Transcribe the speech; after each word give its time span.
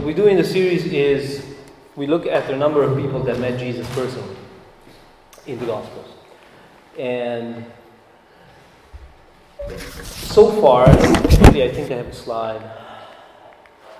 what 0.00 0.06
we 0.06 0.14
do 0.14 0.28
in 0.28 0.38
the 0.38 0.44
series 0.44 0.86
is 0.86 1.44
we 1.94 2.06
look 2.06 2.24
at 2.24 2.46
the 2.46 2.56
number 2.56 2.82
of 2.82 2.96
people 2.96 3.22
that 3.22 3.38
met 3.38 3.60
Jesus 3.60 3.86
personally 3.94 4.34
in 5.46 5.58
the 5.58 5.66
Gospels. 5.66 6.08
And 6.98 7.66
so 10.02 10.52
far, 10.58 10.88
actually, 10.88 11.64
I 11.64 11.70
think 11.70 11.90
I 11.90 11.96
have 11.96 12.06
a 12.06 12.14
slide. 12.14 12.62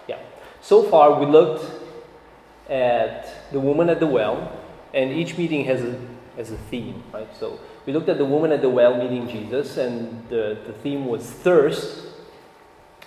Yeah. 0.08 0.20
So 0.62 0.84
far, 0.84 1.20
we 1.20 1.26
looked 1.26 1.70
at 2.70 3.52
the 3.52 3.60
woman 3.60 3.90
at 3.90 4.00
the 4.00 4.06
well, 4.06 4.58
and 4.94 5.10
each 5.10 5.36
meeting 5.36 5.66
has 5.66 5.82
a, 5.82 6.00
has 6.38 6.50
a 6.50 6.56
theme, 6.70 7.02
right? 7.12 7.28
So 7.38 7.60
we 7.84 7.92
looked 7.92 8.08
at 8.08 8.16
the 8.16 8.24
woman 8.24 8.52
at 8.52 8.62
the 8.62 8.70
well 8.70 8.96
meeting 8.96 9.28
Jesus, 9.28 9.76
and 9.76 10.26
the, 10.30 10.56
the 10.66 10.72
theme 10.72 11.04
was 11.04 11.30
thirst, 11.30 12.06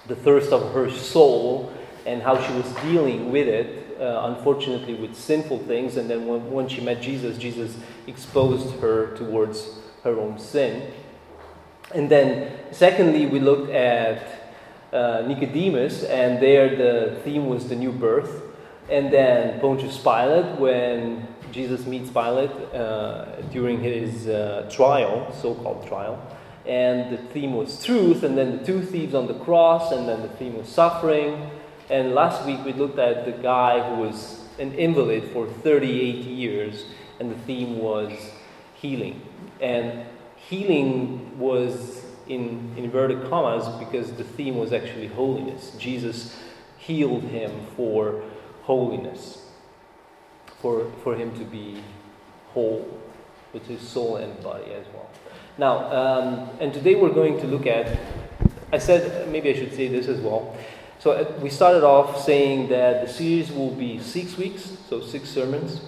the 0.05 0.15
thirst 0.15 0.51
of 0.51 0.73
her 0.73 0.91
soul, 0.91 1.73
and 2.05 2.21
how 2.21 2.41
she 2.41 2.53
was 2.53 2.71
dealing 2.83 3.31
with 3.31 3.47
it, 3.47 3.97
uh, 3.99 4.33
unfortunately, 4.35 4.95
with 4.95 5.15
sinful 5.15 5.59
things. 5.59 5.97
And 5.97 6.09
then 6.09 6.27
when, 6.27 6.51
when 6.51 6.67
she 6.67 6.81
met 6.81 7.01
Jesus, 7.01 7.37
Jesus 7.37 7.75
exposed 8.07 8.79
her 8.79 9.15
towards 9.15 9.69
her 10.03 10.19
own 10.19 10.37
sin. 10.39 10.91
And 11.93 12.09
then, 12.09 12.51
secondly, 12.71 13.25
we 13.25 13.39
looked 13.39 13.71
at 13.71 14.53
uh, 14.91 15.23
Nicodemus, 15.27 16.03
and 16.03 16.41
there 16.41 16.75
the 16.75 17.21
theme 17.23 17.47
was 17.47 17.67
the 17.69 17.75
new 17.75 17.91
birth. 17.91 18.41
And 18.89 19.11
then 19.13 19.59
Pontius 19.59 19.97
Pilate, 19.97 20.59
when 20.59 21.27
Jesus 21.51 21.85
meets 21.85 22.09
Pilate 22.09 22.51
uh, 22.73 23.41
during 23.51 23.79
his 23.79 24.27
uh, 24.27 24.69
trial, 24.71 25.31
so 25.41 25.53
called 25.55 25.87
trial. 25.87 26.19
And 26.65 27.13
the 27.13 27.17
theme 27.31 27.53
was 27.53 27.83
truth, 27.83 28.23
and 28.23 28.37
then 28.37 28.57
the 28.57 28.65
two 28.65 28.81
thieves 28.81 29.13
on 29.13 29.27
the 29.27 29.33
cross, 29.35 29.91
and 29.91 30.07
then 30.07 30.21
the 30.21 30.29
theme 30.29 30.57
was 30.57 30.67
suffering. 30.67 31.49
And 31.93 32.15
last 32.15 32.43
week 32.47 32.65
we 32.65 32.73
looked 32.73 32.97
at 32.97 33.23
the 33.23 33.33
guy 33.33 33.79
who 33.87 34.01
was 34.01 34.41
an 34.57 34.73
invalid 34.73 35.29
for 35.31 35.45
38 35.45 36.25
years, 36.25 36.85
and 37.19 37.29
the 37.29 37.37
theme 37.41 37.77
was 37.77 38.11
healing. 38.73 39.21
And 39.61 40.03
healing 40.35 41.37
was 41.37 42.03
in 42.27 42.73
inverted 42.77 43.29
commas 43.29 43.67
because 43.77 44.11
the 44.13 44.23
theme 44.23 44.57
was 44.57 44.73
actually 44.73 45.05
holiness. 45.05 45.69
Jesus 45.77 46.35
healed 46.79 47.25
him 47.25 47.51
for 47.77 48.23
holiness, 48.63 49.51
for, 50.61 50.91
for 51.03 51.15
him 51.15 51.31
to 51.37 51.45
be 51.45 51.83
whole 52.53 52.99
with 53.53 53.67
his 53.67 53.81
soul 53.81 54.15
and 54.15 54.41
body 54.41 54.73
as 54.73 54.87
well. 54.95 55.11
Now, 55.59 55.91
um, 55.93 56.49
and 56.59 56.73
today 56.73 56.95
we're 56.95 57.13
going 57.13 57.39
to 57.41 57.45
look 57.45 57.67
at, 57.67 57.99
I 58.71 58.79
said, 58.79 59.29
maybe 59.29 59.51
I 59.51 59.53
should 59.53 59.75
say 59.75 59.89
this 59.89 60.07
as 60.07 60.19
well. 60.19 60.57
So 61.03 61.11
uh, 61.11 61.29
we 61.41 61.49
started 61.49 61.83
off 61.83 62.23
saying 62.23 62.69
that 62.69 63.05
the 63.05 63.11
series 63.11 63.51
will 63.51 63.75
be 63.75 63.99
six 63.99 64.37
weeks, 64.37 64.77
so 64.87 65.01
six 65.01 65.27
sermons. 65.27 65.81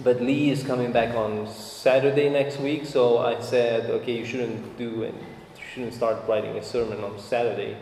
But 0.00 0.22
Lee 0.22 0.48
is 0.48 0.62
coming 0.62 0.90
back 0.90 1.14
on 1.14 1.46
Saturday 1.52 2.30
next 2.30 2.58
week, 2.58 2.86
so 2.86 3.18
I 3.18 3.38
said, 3.42 3.90
okay, 3.90 4.16
you 4.16 4.24
shouldn't 4.24 4.78
do 4.78 5.04
and 5.04 5.12
you 5.18 5.62
shouldn't 5.70 5.92
start 5.92 6.26
writing 6.26 6.56
a 6.56 6.64
sermon 6.64 7.04
on 7.04 7.18
Saturday. 7.18 7.76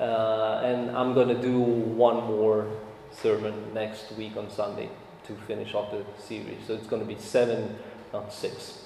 Uh, 0.00 0.62
and 0.64 0.90
I'm 0.96 1.14
to 1.28 1.40
do 1.40 1.60
one 1.60 2.24
more 2.24 2.66
sermon 3.12 3.72
next 3.72 4.10
week 4.18 4.36
on 4.36 4.50
Sunday 4.50 4.88
to 5.28 5.34
finish 5.46 5.74
off 5.74 5.92
the 5.92 6.04
series. 6.20 6.58
So 6.66 6.74
it's 6.74 6.88
to 7.02 7.08
be 7.14 7.20
seven, 7.20 7.78
not 8.12 8.32
six. 8.32 8.82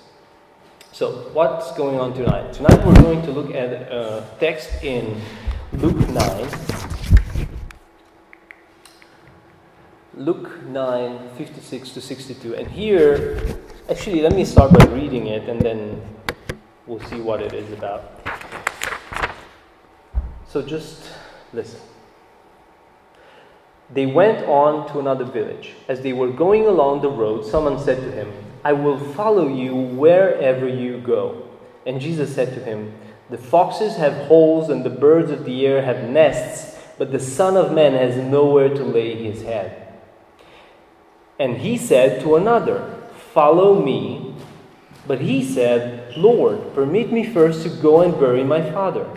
So, 0.92 1.30
what's 1.32 1.72
going 1.72 1.98
on 1.98 2.12
tonight? 2.12 2.52
Tonight 2.52 2.84
we're 2.84 2.94
going 2.96 3.22
to 3.22 3.30
look 3.30 3.54
at 3.54 3.72
a 3.72 4.28
text 4.38 4.84
in 4.84 5.18
Luke 5.72 6.06
9. 6.10 6.71
Luke 10.14 10.62
9, 10.64 11.30
56 11.38 11.90
to 11.90 12.00
62. 12.00 12.54
And 12.54 12.70
here, 12.70 13.40
actually, 13.88 14.20
let 14.20 14.34
me 14.34 14.44
start 14.44 14.70
by 14.70 14.84
reading 14.86 15.28
it 15.28 15.48
and 15.48 15.58
then 15.58 16.02
we'll 16.86 17.00
see 17.04 17.20
what 17.20 17.40
it 17.40 17.54
is 17.54 17.72
about. 17.72 18.20
So 20.46 20.60
just 20.60 21.08
listen. 21.54 21.80
They 23.90 24.04
went 24.04 24.46
on 24.46 24.90
to 24.92 24.98
another 24.98 25.24
village. 25.24 25.74
As 25.88 26.02
they 26.02 26.12
were 26.12 26.30
going 26.30 26.66
along 26.66 27.00
the 27.00 27.10
road, 27.10 27.46
someone 27.46 27.78
said 27.78 27.96
to 27.98 28.10
him, 28.10 28.30
I 28.64 28.74
will 28.74 28.98
follow 28.98 29.48
you 29.48 29.74
wherever 29.74 30.68
you 30.68 30.98
go. 30.98 31.48
And 31.86 32.00
Jesus 32.00 32.34
said 32.34 32.52
to 32.52 32.60
him, 32.60 32.94
The 33.30 33.38
foxes 33.38 33.96
have 33.96 34.26
holes 34.26 34.68
and 34.68 34.84
the 34.84 34.90
birds 34.90 35.30
of 35.30 35.46
the 35.46 35.66
air 35.66 35.82
have 35.82 36.08
nests, 36.08 36.78
but 36.98 37.12
the 37.12 37.18
Son 37.18 37.56
of 37.56 37.72
Man 37.72 37.94
has 37.94 38.16
nowhere 38.16 38.68
to 38.68 38.84
lay 38.84 39.14
his 39.14 39.42
head. 39.42 39.81
And 41.42 41.58
he 41.58 41.76
said 41.76 42.20
to 42.22 42.36
another, 42.36 42.88
Follow 43.34 43.82
me. 43.82 44.32
But 45.08 45.20
he 45.20 45.42
said, 45.42 46.16
Lord, 46.16 46.72
permit 46.72 47.12
me 47.12 47.26
first 47.26 47.64
to 47.64 47.68
go 47.68 48.02
and 48.02 48.14
bury 48.14 48.44
my 48.44 48.62
father. 48.70 49.08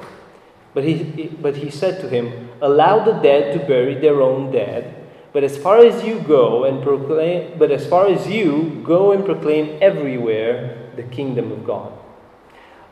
But 0.74 0.86
he, 0.86 1.28
but 1.40 1.58
he 1.58 1.69
said 1.69 2.02
to 2.02 2.09
him, 2.09 2.50
Allow 2.62 3.06
the 3.06 3.22
dead 3.22 3.53
to 3.53 3.68
bury 3.68 3.94
their 3.94 4.24
own 4.24 4.52
dead. 4.52 5.08
But 5.34 5.44
as 5.44 5.56
far 5.56 5.86
as 5.86 6.03
you 6.03 6.19
go 6.19 6.63
and 6.63 6.81
proclaim, 6.81 7.59
but 7.59 7.69
as 7.69 7.86
far 7.86 8.08
as 8.08 8.28
you 8.28 8.81
go 8.84 9.12
and 9.12 9.24
proclaim 9.24 9.78
everywhere 9.80 10.90
the 10.96 11.03
kingdom 11.03 11.52
of 11.52 11.63
God. 11.63 11.94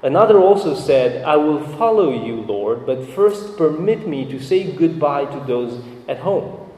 Another 0.03 0.38
also 0.38 0.75
said, 0.75 1.23
I 1.23 1.38
will 1.38 1.65
follow 1.77 2.11
you, 2.11 2.41
Lord, 2.41 2.85
but 2.85 3.09
first 3.09 3.57
permit 3.57 4.07
me 4.07 4.29
to 4.29 4.39
say 4.39 4.71
goodbye 4.71 5.25
to 5.25 5.39
those 5.47 5.83
at 6.07 6.19
home. 6.19 6.69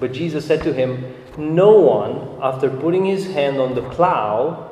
But 0.00 0.12
Jesus 0.12 0.46
said 0.46 0.62
to 0.62 0.72
him, 0.72 1.14
No 1.38 1.72
one, 1.72 2.38
after 2.42 2.70
putting 2.70 3.04
his 3.04 3.26
hand 3.26 3.58
on 3.58 3.74
the 3.74 3.82
plow 3.90 4.70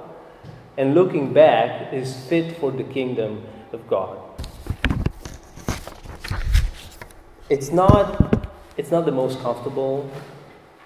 and 0.78 0.94
looking 0.94 1.34
back, 1.34 1.92
is 1.92 2.16
fit 2.26 2.56
for 2.56 2.70
the 2.70 2.84
kingdom 2.84 3.44
of 3.72 3.86
God. 3.86 4.18
It's 7.50 7.70
not, 7.70 8.48
it's 8.78 8.90
not 8.90 9.04
the 9.04 9.12
most 9.12 9.40
comfortable 9.40 10.10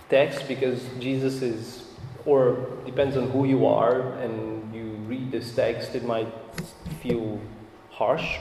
text 0.09 0.49
because 0.49 0.83
Jesus 0.99 1.43
is, 1.43 1.84
or 2.27 2.67
depends 2.84 3.17
on 3.17 3.31
who 3.31 3.44
you 3.44 3.65
are 3.65 4.15
and 4.15 4.75
you 4.75 4.97
read 5.06 5.31
this 5.31 5.55
text, 5.55 5.94
it 5.94 6.05
might 6.05 6.33
feel 7.00 7.41
harsh 7.91 8.38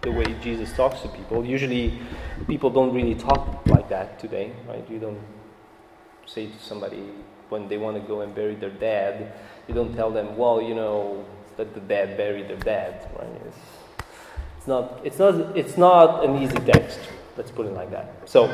the 0.00 0.10
way 0.10 0.24
Jesus 0.40 0.72
talks 0.72 1.00
to 1.02 1.08
people. 1.08 1.44
Usually, 1.44 2.00
people 2.48 2.70
don't 2.70 2.94
really 2.94 3.14
talk 3.14 3.66
like 3.66 3.90
that 3.90 4.18
today, 4.18 4.52
right? 4.66 4.88
You 4.90 4.98
don't 4.98 5.20
say 6.32 6.46
to 6.46 6.58
somebody 6.58 7.02
when 7.48 7.68
they 7.68 7.76
want 7.76 8.00
to 8.00 8.02
go 8.08 8.22
and 8.22 8.34
bury 8.34 8.54
their 8.54 8.70
dad, 8.70 9.32
you 9.68 9.74
don't 9.74 9.94
tell 9.94 10.10
them, 10.10 10.36
well, 10.36 10.60
you 10.60 10.74
know, 10.74 11.24
let 11.58 11.74
the 11.74 11.80
dead 11.80 12.16
bury 12.16 12.42
their 12.42 12.56
dad, 12.56 13.08
right? 13.18 13.28
It's, 13.46 13.58
it's 14.56 14.66
not, 14.66 15.00
it's 15.04 15.18
not, 15.18 15.56
it's 15.56 15.76
not 15.76 16.24
an 16.24 16.42
easy 16.42 16.56
text. 16.56 16.98
Let's 17.36 17.50
put 17.50 17.66
it 17.66 17.74
like 17.74 17.90
that. 17.90 18.28
So, 18.28 18.44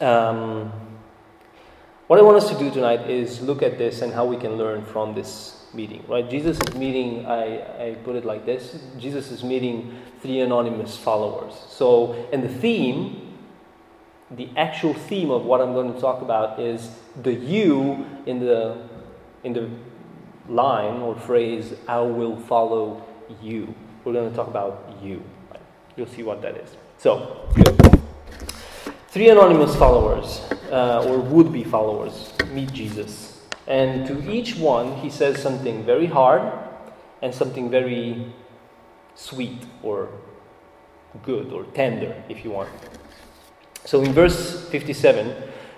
um, 0.00 0.72
what 2.06 2.18
I 2.18 2.22
want 2.22 2.36
us 2.36 2.50
to 2.50 2.58
do 2.58 2.70
tonight 2.70 3.08
is 3.08 3.40
look 3.40 3.62
at 3.62 3.78
this 3.78 4.02
and 4.02 4.12
how 4.12 4.24
we 4.24 4.36
can 4.36 4.56
learn 4.56 4.84
from 4.84 5.14
this 5.14 5.64
meeting, 5.74 6.04
right? 6.08 6.28
Jesus 6.28 6.58
is 6.60 6.74
meeting, 6.74 7.26
I, 7.26 7.90
I 7.90 7.94
put 8.04 8.16
it 8.16 8.24
like 8.24 8.46
this 8.46 8.78
Jesus 8.98 9.30
is 9.30 9.42
meeting 9.42 10.00
three 10.20 10.40
anonymous 10.40 10.96
followers. 10.96 11.54
So, 11.68 12.28
and 12.32 12.42
the 12.42 12.48
theme, 12.48 13.23
the 14.36 14.48
actual 14.56 14.94
theme 14.94 15.30
of 15.30 15.44
what 15.44 15.60
I'm 15.60 15.72
going 15.72 15.92
to 15.92 16.00
talk 16.00 16.22
about 16.22 16.58
is 16.58 16.90
the 17.22 17.32
you 17.32 18.06
in 18.26 18.40
the, 18.40 18.76
in 19.44 19.52
the 19.52 19.68
line 20.48 21.00
or 21.00 21.14
phrase, 21.14 21.74
I 21.86 22.00
will 22.00 22.36
follow 22.36 23.04
you. 23.42 23.74
We're 24.04 24.12
going 24.12 24.30
to 24.30 24.36
talk 24.36 24.48
about 24.48 24.98
you. 25.02 25.22
You'll 25.96 26.08
see 26.08 26.22
what 26.22 26.42
that 26.42 26.56
is. 26.56 26.70
So, 26.98 27.48
good. 27.54 28.00
Three 29.08 29.28
anonymous 29.28 29.76
followers, 29.76 30.40
uh, 30.72 31.04
or 31.06 31.20
would 31.20 31.52
be 31.52 31.62
followers, 31.62 32.32
meet 32.50 32.72
Jesus. 32.72 33.40
And 33.66 34.06
to 34.06 34.30
each 34.30 34.56
one, 34.56 34.96
he 34.96 35.08
says 35.08 35.40
something 35.40 35.84
very 35.84 36.06
hard 36.06 36.52
and 37.22 37.32
something 37.32 37.70
very 37.70 38.32
sweet 39.14 39.62
or 39.82 40.08
good 41.22 41.52
or 41.52 41.64
tender, 41.74 42.22
if 42.28 42.44
you 42.44 42.50
want. 42.50 42.68
So 43.84 44.02
in 44.02 44.12
verse 44.12 44.68
57, 44.68 45.34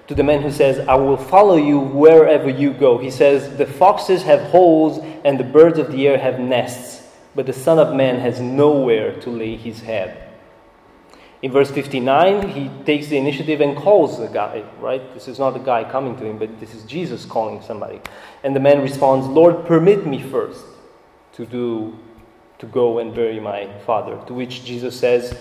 to 0.06 0.14
the 0.14 0.23
man 0.23 0.43
who 0.43 0.53
says, 0.53 0.87
I 0.87 0.94
will 0.94 1.17
follow 1.17 1.56
you 1.56 1.81
wherever 1.81 2.49
you 2.49 2.73
go, 2.73 2.99
he 2.99 3.11
says, 3.11 3.56
The 3.56 3.67
foxes 3.67 4.23
have 4.23 4.50
holes 4.50 4.99
and 5.25 5.38
the 5.38 5.44
birds 5.44 5.79
of 5.79 5.91
the 5.91 6.06
air 6.06 6.19
have 6.19 6.38
nests, 6.38 7.08
but 7.35 7.47
the 7.47 7.53
Son 7.53 7.79
of 7.79 7.94
Man 7.94 8.20
has 8.20 8.41
nowhere 8.41 9.19
to 9.20 9.31
lay 9.31 9.56
his 9.56 9.81
head. 9.81 10.23
In 11.43 11.53
verse 11.53 11.70
59, 11.70 12.49
he 12.49 12.70
takes 12.85 13.08
the 13.08 13.19
initiative 13.19 13.61
and 13.61 13.76
calls 13.76 14.19
the 14.19 14.26
guy, 14.26 14.64
right? 14.81 15.12
This 15.12 15.29
is 15.29 15.38
not 15.38 15.50
the 15.50 15.61
guy 15.61 15.85
coming 15.85 16.17
to 16.17 16.25
him, 16.25 16.38
but 16.38 16.59
this 16.61 16.75
is 16.75 16.82
Jesus 16.85 17.25
calling 17.25 17.61
somebody. 17.61 18.00
And 18.43 18.56
the 18.56 18.61
man 18.61 18.81
responds, 18.81 19.26
Lord, 19.26 19.67
permit 19.67 20.06
me 20.06 20.23
first 20.23 20.64
to 21.35 21.44
do 21.44 21.99
to 22.59 22.67
go 22.67 23.00
and 23.00 23.14
bury 23.14 23.38
my 23.38 23.69
father. 23.81 24.19
To 24.26 24.35
which 24.35 24.64
Jesus 24.64 24.99
says, 24.99 25.37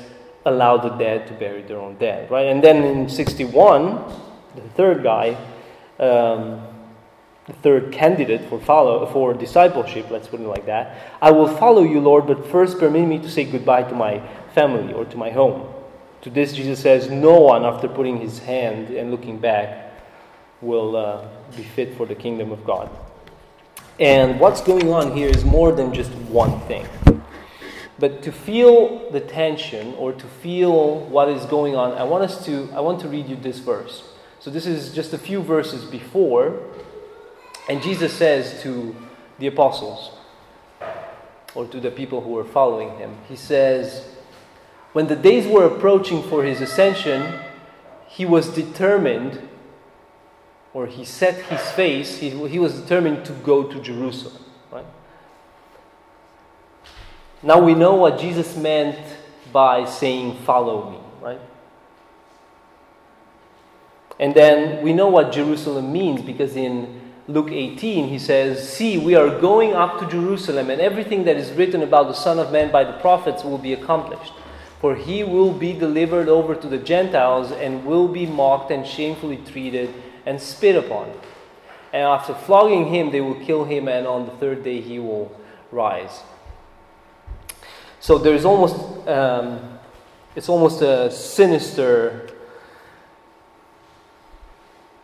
allow 0.46 0.78
the 0.78 0.90
dead 0.90 1.28
to 1.28 1.34
bury 1.34 1.64
their 1.64 1.80
own 1.80 1.96
dead, 1.98 2.30
right? 2.30 2.48
And 2.48 2.64
then 2.64 2.84
in 2.84 3.10
61, 3.10 3.96
the 4.56 4.62
third 4.76 5.04
guy, 5.04 5.36
um, 6.00 6.62
the 7.48 7.54
third 7.62 7.92
candidate 7.92 8.48
for 8.50 8.60
follow 8.60 9.06
for 9.12 9.34
discipleship, 9.34 10.10
let's 10.10 10.28
put 10.28 10.40
it 10.40 10.48
like 10.48 10.66
that. 10.66 11.14
I 11.22 11.32
will 11.32 11.48
follow 11.48 11.84
you, 11.84 12.00
Lord, 12.00 12.28
but 12.28 12.48
first 12.48 12.80
permit 12.80 13.08
me 13.08 13.20
to 13.20 13.30
say 13.30 13.44
goodbye 13.44 13.84
to 13.84 13.96
my 13.96 14.20
family 14.54 14.94
or 14.94 15.06
to 15.06 15.18
my 15.18 15.32
home. 15.32 15.68
To 16.22 16.30
this, 16.30 16.54
Jesus 16.54 16.80
says, 16.80 17.10
No 17.10 17.40
one, 17.40 17.66
after 17.66 17.88
putting 17.88 18.20
his 18.20 18.40
hand 18.40 18.90
and 18.90 19.12
looking 19.12 19.38
back, 19.38 19.94
will 20.62 20.96
uh, 20.96 21.28
be 21.56 21.64
fit 21.64 21.96
for 21.96 22.06
the 22.06 22.16
kingdom 22.16 22.52
of 22.52 22.66
God. 22.66 22.90
And 24.00 24.40
what's 24.40 24.62
going 24.62 24.92
on 24.92 25.16
here 25.16 25.30
is 25.30 25.46
more 25.46 25.72
than 25.72 25.94
just 25.94 26.12
one 26.12 26.60
thing. 26.62 26.88
But 27.98 28.22
to 28.24 28.32
feel 28.32 29.10
the 29.12 29.22
tension 29.22 29.94
or 29.96 30.12
to 30.12 30.28
feel 30.28 31.00
what 31.00 31.30
is 31.30 31.46
going 31.46 31.76
on, 31.76 31.94
I 31.94 32.04
want 32.04 32.24
us 32.24 32.46
to 32.46 32.70
I 32.76 32.82
want 32.82 33.00
to 33.02 33.08
read 33.08 33.28
you 33.28 33.36
this 33.36 33.60
verse. 33.60 34.04
So 34.40 34.52
this 34.52 34.66
is 34.66 34.94
just 34.94 35.14
a 35.14 35.18
few 35.18 35.42
verses 35.42 35.86
before 35.86 36.60
and 37.68 37.82
Jesus 37.82 38.14
says 38.14 38.62
to 38.62 38.96
the 39.40 39.48
apostles 39.48 40.12
or 41.56 41.66
to 41.66 41.80
the 41.80 41.90
people 41.90 42.22
who 42.22 42.32
were 42.32 42.44
following 42.44 42.98
him, 42.98 43.18
he 43.28 43.36
says, 43.36 44.06
When 44.94 45.08
the 45.08 45.16
days 45.16 45.48
were 45.48 45.66
approaching 45.66 46.22
for 46.24 46.44
his 46.44 46.62
ascension, 46.62 47.40
he 48.08 48.26
was 48.26 48.50
determined, 48.50 49.50
or 50.74 50.86
he 50.86 51.06
set 51.06 51.46
his 51.46 51.62
face, 51.72 52.18
he, 52.18 52.30
he 52.48 52.60
was 52.60 52.80
determined 52.80 53.26
to 53.26 53.34
go 53.34 53.64
to 53.64 53.80
Jerusalem. 53.82 54.44
Now 57.46 57.60
we 57.60 57.76
know 57.76 57.94
what 57.94 58.20
Jesus 58.20 58.58
meant 58.58 58.98
by 59.54 59.86
saying, 59.86 60.40
Follow 60.46 60.90
me, 60.90 60.98
right? 61.22 61.40
And 64.20 64.34
then 64.34 64.84
we 64.84 64.94
know 64.94 65.10
what 65.10 65.32
Jerusalem 65.32 65.94
means 65.94 66.24
because 66.24 66.56
in 66.56 67.02
Luke 67.28 67.52
18, 67.52 68.08
he 68.08 68.18
says, 68.18 68.68
See, 68.68 68.98
we 68.98 69.14
are 69.14 69.40
going 69.40 69.74
up 69.74 70.00
to 70.00 70.08
Jerusalem, 70.08 70.72
and 70.72 70.82
everything 70.82 71.26
that 71.26 71.38
is 71.38 71.52
written 71.52 71.84
about 71.84 72.08
the 72.08 72.14
Son 72.14 72.40
of 72.40 72.52
Man 72.52 72.72
by 72.72 72.84
the 72.84 72.94
prophets 72.94 73.44
will 73.44 73.60
be 73.60 73.74
accomplished. 73.74 74.34
For 74.82 74.96
he 74.96 75.24
will 75.24 75.54
be 75.54 75.74
delivered 75.74 76.28
over 76.28 76.56
to 76.56 76.68
the 76.68 76.80
Gentiles 76.80 77.52
and 77.52 77.86
will 77.86 78.08
be 78.08 78.26
mocked 78.26 78.72
and 78.72 78.88
shamefully 78.88 79.38
treated 79.38 79.94
and 80.26 80.42
spit 80.42 80.76
upon. 80.76 81.12
And 81.94 82.02
after 82.02 82.34
flogging 82.34 82.88
him, 82.88 83.12
they 83.12 83.22
will 83.22 83.46
kill 83.46 83.66
him, 83.66 83.88
and 83.88 84.08
on 84.08 84.26
the 84.26 84.32
third 84.34 84.64
day 84.64 84.82
he 84.82 84.98
will 84.98 85.32
rise. 85.72 86.24
So 88.00 88.18
there's 88.18 88.46
almost, 88.46 89.08
um, 89.08 89.80
it's 90.36 90.50
almost 90.50 90.82
a 90.82 91.12
sinister 91.12 92.30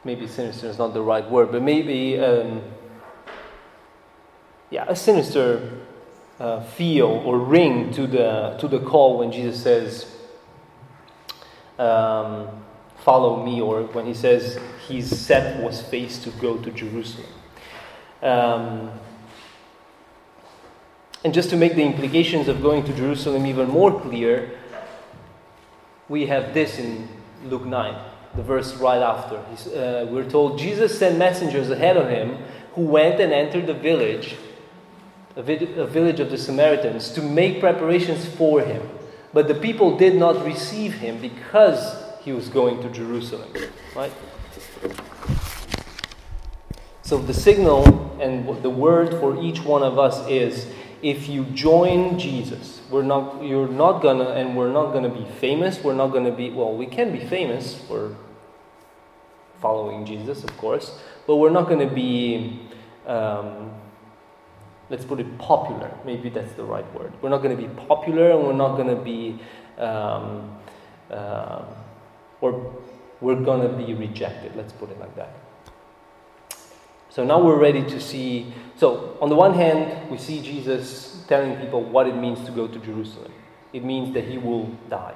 maybe 0.03 0.27
sinister 0.27 0.67
is 0.67 0.77
not 0.77 0.93
the 0.93 1.01
right 1.01 1.29
word, 1.29 1.51
but 1.51 1.61
maybe, 1.61 2.19
um, 2.19 2.61
yeah, 4.69 4.85
a 4.87 4.95
sinister 4.95 5.79
uh, 6.39 6.61
feel 6.61 7.07
or 7.07 7.37
ring 7.39 7.93
to 7.93 8.07
the, 8.07 8.57
to 8.59 8.67
the 8.67 8.79
call 8.79 9.19
when 9.19 9.31
Jesus 9.31 9.61
says, 9.61 10.15
um, 11.77 12.47
Follow 12.97 13.43
me, 13.43 13.59
or 13.59 13.81
when 13.81 14.05
he 14.05 14.13
says 14.13 14.59
his 14.87 15.19
set 15.19 15.59
was 15.63 15.81
face 15.81 16.23
to 16.23 16.29
go 16.31 16.57
to 16.57 16.69
Jerusalem. 16.69 17.25
And 21.23 21.33
just 21.33 21.49
to 21.51 21.57
make 21.57 21.75
the 21.75 21.83
implications 21.83 22.47
of 22.47 22.61
going 22.61 22.83
to 22.85 22.93
Jerusalem 22.93 23.45
even 23.45 23.69
more 23.69 23.99
clear, 24.01 24.57
we 26.09 26.25
have 26.25 26.53
this 26.53 26.79
in 26.79 27.07
Luke 27.45 27.65
9 27.65 27.95
the 28.35 28.43
verse 28.43 28.75
right 28.75 29.01
after. 29.01 29.35
Uh, 29.37 30.05
we're 30.05 30.29
told 30.29 30.57
Jesus 30.57 30.97
sent 30.97 31.17
messengers 31.17 31.69
ahead 31.69 31.97
of 31.97 32.09
him 32.09 32.37
who 32.73 32.83
went 32.83 33.19
and 33.19 33.33
entered 33.33 33.67
the 33.67 33.73
village, 33.73 34.35
a, 35.35 35.43
vid- 35.43 35.77
a 35.77 35.85
village 35.85 36.19
of 36.19 36.29
the 36.29 36.37
Samaritans, 36.37 37.09
to 37.11 37.21
make 37.21 37.59
preparations 37.59 38.25
for 38.25 38.61
him. 38.61 38.87
But 39.33 39.47
the 39.47 39.55
people 39.55 39.97
did 39.97 40.15
not 40.15 40.45
receive 40.45 40.93
him 40.93 41.19
because 41.19 41.97
he 42.21 42.31
was 42.31 42.49
going 42.49 42.81
to 42.81 42.89
Jerusalem. 42.89 43.51
Right? 43.95 44.11
So 47.01 47.17
the 47.17 47.33
signal 47.33 48.17
and 48.21 48.63
the 48.63 48.69
word 48.69 49.09
for 49.19 49.41
each 49.41 49.63
one 49.63 49.83
of 49.83 49.99
us 49.99 50.25
is 50.29 50.67
if 51.01 51.27
you 51.27 51.45
join 51.45 52.19
Jesus, 52.19 52.81
we're 52.89 53.03
not, 53.03 53.43
you're 53.43 53.67
not 53.67 54.01
gonna, 54.01 54.29
and 54.31 54.55
we're 54.55 54.71
not 54.71 54.93
gonna 54.93 55.09
be 55.09 55.25
famous. 55.39 55.83
We're 55.83 55.95
not 55.95 56.07
gonna 56.07 56.31
be, 56.31 56.49
well, 56.51 56.75
we 56.75 56.85
can 56.85 57.11
be 57.11 57.25
famous 57.25 57.75
for 57.75 58.15
following 59.61 60.05
Jesus, 60.05 60.43
of 60.43 60.55
course, 60.57 60.97
but 61.27 61.37
we're 61.37 61.49
not 61.51 61.67
gonna 61.69 61.89
be, 61.89 62.59
um, 63.07 63.71
let's 64.89 65.05
put 65.05 65.19
it 65.19 65.37
popular. 65.37 65.91
Maybe 66.05 66.29
that's 66.29 66.53
the 66.53 66.63
right 66.63 66.85
word. 66.93 67.13
We're 67.21 67.29
not 67.29 67.41
gonna 67.41 67.55
be 67.55 67.69
popular, 67.87 68.31
and 68.31 68.43
we're 68.43 68.53
not 68.53 68.77
gonna 68.77 68.95
be, 68.95 69.39
um, 69.77 70.55
uh, 71.09 71.63
or 72.41 72.75
we're 73.21 73.41
gonna 73.41 73.69
be 73.69 73.93
rejected. 73.93 74.55
Let's 74.55 74.73
put 74.73 74.89
it 74.91 74.99
like 74.99 75.15
that. 75.15 75.40
So 77.11 77.25
now 77.25 77.43
we're 77.43 77.59
ready 77.59 77.83
to 77.83 77.99
see. 77.99 78.53
So, 78.77 79.17
on 79.21 79.29
the 79.29 79.35
one 79.35 79.53
hand, 79.53 80.09
we 80.09 80.17
see 80.17 80.41
Jesus 80.41 81.23
telling 81.27 81.57
people 81.57 81.83
what 81.83 82.07
it 82.07 82.15
means 82.15 82.43
to 82.45 82.51
go 82.51 82.67
to 82.67 82.79
Jerusalem. 82.79 83.31
It 83.73 83.83
means 83.83 84.13
that 84.13 84.23
he 84.23 84.37
will 84.37 84.67
die. 84.89 85.13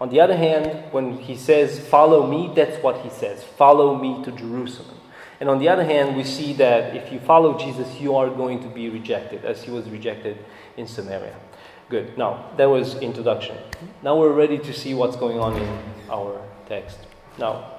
On 0.00 0.08
the 0.08 0.20
other 0.20 0.36
hand, 0.36 0.92
when 0.92 1.18
he 1.18 1.36
says, 1.36 1.78
Follow 1.78 2.26
me, 2.26 2.50
that's 2.54 2.82
what 2.82 3.02
he 3.02 3.10
says 3.10 3.44
follow 3.44 3.94
me 3.96 4.24
to 4.24 4.32
Jerusalem. 4.32 4.98
And 5.38 5.48
on 5.48 5.58
the 5.58 5.68
other 5.68 5.84
hand, 5.84 6.16
we 6.16 6.24
see 6.24 6.54
that 6.54 6.96
if 6.96 7.12
you 7.12 7.20
follow 7.20 7.58
Jesus, 7.58 8.00
you 8.00 8.16
are 8.16 8.30
going 8.30 8.62
to 8.62 8.68
be 8.68 8.88
rejected, 8.88 9.44
as 9.44 9.62
he 9.62 9.70
was 9.70 9.88
rejected 9.90 10.38
in 10.76 10.86
Samaria. 10.86 11.36
Good. 11.90 12.16
Now, 12.16 12.50
that 12.56 12.66
was 12.66 12.94
introduction. 12.96 13.56
Now 14.02 14.18
we're 14.18 14.32
ready 14.32 14.58
to 14.58 14.72
see 14.72 14.94
what's 14.94 15.16
going 15.16 15.38
on 15.38 15.56
in 15.56 15.78
our 16.08 16.40
text. 16.66 16.98
Now, 17.38 17.72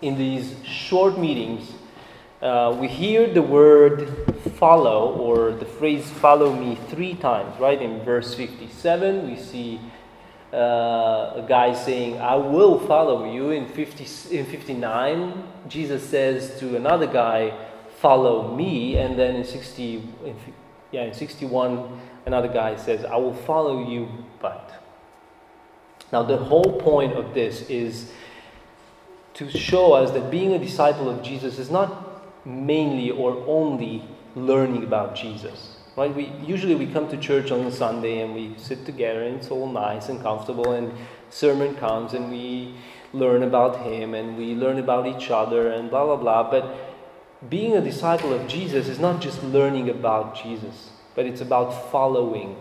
in 0.00 0.16
these 0.16 0.54
short 0.64 1.18
meetings, 1.18 1.74
uh, 2.42 2.74
we 2.80 2.88
hear 2.88 3.32
the 3.32 3.42
word 3.42 4.08
follow 4.56 5.12
or 5.14 5.52
the 5.52 5.66
phrase 5.66 6.08
follow 6.10 6.54
me 6.54 6.78
three 6.88 7.14
times, 7.14 7.58
right? 7.60 7.80
In 7.80 8.00
verse 8.00 8.34
57, 8.34 9.26
we 9.26 9.36
see 9.36 9.78
uh, 10.52 11.34
a 11.36 11.44
guy 11.46 11.74
saying, 11.74 12.18
I 12.18 12.36
will 12.36 12.78
follow 12.80 13.30
you. 13.30 13.50
In, 13.50 13.68
50, 13.68 14.38
in 14.38 14.46
59, 14.46 15.44
Jesus 15.68 16.08
says 16.08 16.58
to 16.60 16.76
another 16.76 17.06
guy, 17.06 17.52
follow 17.98 18.54
me. 18.56 18.96
And 18.96 19.18
then 19.18 19.36
in 19.36 19.44
60, 19.44 19.96
in, 20.24 20.36
yeah, 20.92 21.02
in 21.02 21.12
61, 21.12 22.00
another 22.24 22.48
guy 22.48 22.76
says, 22.76 23.04
I 23.04 23.16
will 23.16 23.34
follow 23.34 23.86
you, 23.86 24.08
but. 24.40 24.82
Now, 26.10 26.22
the 26.22 26.38
whole 26.38 26.80
point 26.80 27.12
of 27.12 27.34
this 27.34 27.68
is 27.68 28.10
to 29.34 29.50
show 29.50 29.92
us 29.92 30.10
that 30.12 30.30
being 30.30 30.54
a 30.54 30.58
disciple 30.58 31.08
of 31.08 31.22
Jesus 31.22 31.58
is 31.58 31.70
not 31.70 32.09
mainly 32.44 33.10
or 33.10 33.44
only 33.46 34.04
learning 34.34 34.84
about 34.84 35.14
Jesus. 35.14 35.76
Right? 35.96 36.14
We 36.14 36.32
usually 36.44 36.74
we 36.74 36.86
come 36.86 37.08
to 37.08 37.16
church 37.16 37.50
on 37.50 37.70
Sunday 37.72 38.20
and 38.20 38.34
we 38.34 38.54
sit 38.56 38.86
together 38.86 39.22
and 39.22 39.36
it's 39.36 39.50
all 39.50 39.70
nice 39.70 40.08
and 40.08 40.22
comfortable 40.22 40.72
and 40.72 40.92
sermon 41.28 41.74
comes 41.74 42.14
and 42.14 42.30
we 42.30 42.74
learn 43.12 43.42
about 43.42 43.80
him 43.80 44.14
and 44.14 44.36
we 44.38 44.54
learn 44.54 44.78
about 44.78 45.06
each 45.06 45.30
other 45.30 45.70
and 45.70 45.90
blah 45.90 46.04
blah 46.06 46.16
blah. 46.16 46.50
But 46.50 46.74
being 47.48 47.76
a 47.76 47.80
disciple 47.80 48.32
of 48.32 48.46
Jesus 48.46 48.88
is 48.88 48.98
not 48.98 49.20
just 49.20 49.42
learning 49.42 49.90
about 49.90 50.40
Jesus, 50.40 50.90
but 51.14 51.26
it's 51.26 51.40
about 51.40 51.90
following 51.90 52.56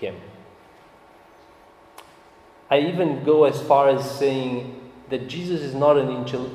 him. 0.00 0.16
I 2.70 2.78
even 2.80 3.24
go 3.24 3.44
as 3.44 3.60
far 3.60 3.88
as 3.88 4.18
saying 4.18 4.81
that 5.12 5.28
Jesus 5.28 5.60
is 5.60 5.74
not 5.74 5.98
an 5.98 6.08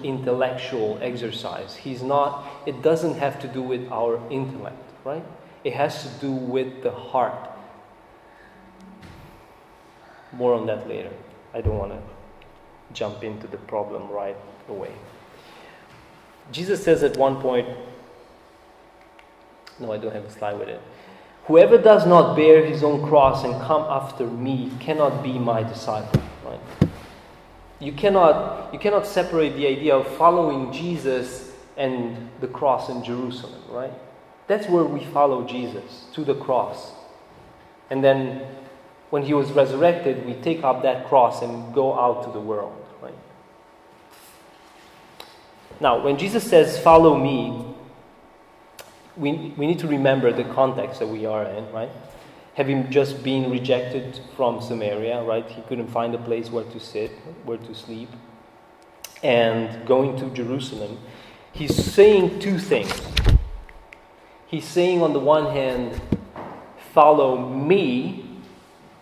intellectual 0.04 0.98
exercise. 1.00 1.76
He's 1.76 2.02
not, 2.02 2.44
it 2.66 2.82
doesn't 2.82 3.14
have 3.20 3.40
to 3.42 3.48
do 3.48 3.62
with 3.62 3.88
our 3.92 4.20
intellect, 4.32 4.82
right? 5.06 5.24
It 5.64 5.74
has 5.74 6.02
to 6.02 6.10
do 6.20 6.32
with 6.32 6.82
the 6.82 6.90
heart. 6.90 7.52
More 10.34 10.56
on 10.56 10.66
that 10.66 10.90
later. 10.90 11.14
I 11.54 11.62
don't 11.62 11.78
want 11.78 11.92
to 11.92 12.02
jump 12.94 13.24
into 13.24 13.46
the 13.46 13.58
problem 13.58 14.10
right 14.10 14.36
away. 14.68 14.92
Jesus 16.52 16.84
says 16.84 17.04
at 17.04 17.16
one 17.16 17.40
point, 17.40 17.68
no, 19.80 19.92
I 19.92 19.98
don't 19.98 20.14
have 20.16 20.26
a 20.26 20.32
slide 20.32 20.58
with 20.58 20.70
it. 20.70 20.82
Whoever 21.46 21.78
does 21.78 22.08
not 22.08 22.36
bear 22.36 22.66
his 22.66 22.84
own 22.84 23.08
cross 23.08 23.44
and 23.44 23.54
come 23.62 23.84
after 23.84 24.26
me 24.26 24.72
cannot 24.80 25.22
be 25.22 25.38
my 25.38 25.62
disciple. 25.62 26.24
Right? 26.44 26.87
You 27.80 27.92
cannot, 27.92 28.74
you 28.74 28.80
cannot 28.80 29.06
separate 29.06 29.56
the 29.56 29.68
idea 29.68 29.96
of 29.96 30.08
following 30.18 30.72
Jesus 30.74 31.52
and 31.76 32.30
the 32.42 32.48
cross 32.48 32.90
in 32.90 33.04
Jerusalem, 33.04 33.62
right? 33.70 33.94
That's 34.48 34.68
where 34.68 34.84
we 34.84 35.04
follow 35.06 35.46
Jesus, 35.46 36.06
to 36.14 36.24
the 36.24 36.34
cross. 36.34 36.92
And 37.90 38.04
then 38.04 38.48
when 39.10 39.24
he 39.24 39.34
was 39.34 39.52
resurrected, 39.52 40.26
we 40.26 40.34
take 40.34 40.64
up 40.64 40.84
that 40.84 41.08
cross 41.08 41.42
and 41.42 41.74
go 41.74 41.98
out 41.98 42.24
to 42.26 42.32
the 42.32 42.40
world. 42.40 42.84
Right? 43.02 43.14
Now, 45.80 46.04
when 46.04 46.18
Jesus 46.18 46.44
says, 46.44 46.80
Follow 46.80 47.16
me, 47.18 47.76
we, 49.16 49.54
we 49.58 49.68
need 49.68 49.80
to 49.80 49.88
remember 49.88 50.32
the 50.32 50.44
context 50.46 51.00
that 51.00 51.08
we 51.08 51.26
are 51.26 51.44
in, 51.44 51.72
right? 51.72 51.90
Having 52.58 52.90
just 52.90 53.22
been 53.22 53.52
rejected 53.52 54.20
from 54.36 54.62
Samaria, 54.62 55.22
right? 55.22 55.48
He 55.48 55.62
couldn't 55.62 55.90
find 55.90 56.16
a 56.16 56.18
place 56.18 56.50
where 56.50 56.64
to 56.64 56.80
sit, 56.80 57.12
where 57.46 57.60
to 57.60 57.76
sleep. 57.76 58.10
And 59.22 59.86
going 59.86 60.18
to 60.18 60.32
Jerusalem, 60.32 60.98
he's 61.54 61.76
saying 61.76 62.40
two 62.40 62.58
things. 62.58 62.92
He's 64.48 64.66
saying, 64.66 65.04
on 65.04 65.14
the 65.14 65.20
one 65.20 65.54
hand, 65.54 66.02
follow 66.94 67.38
me. 67.48 68.28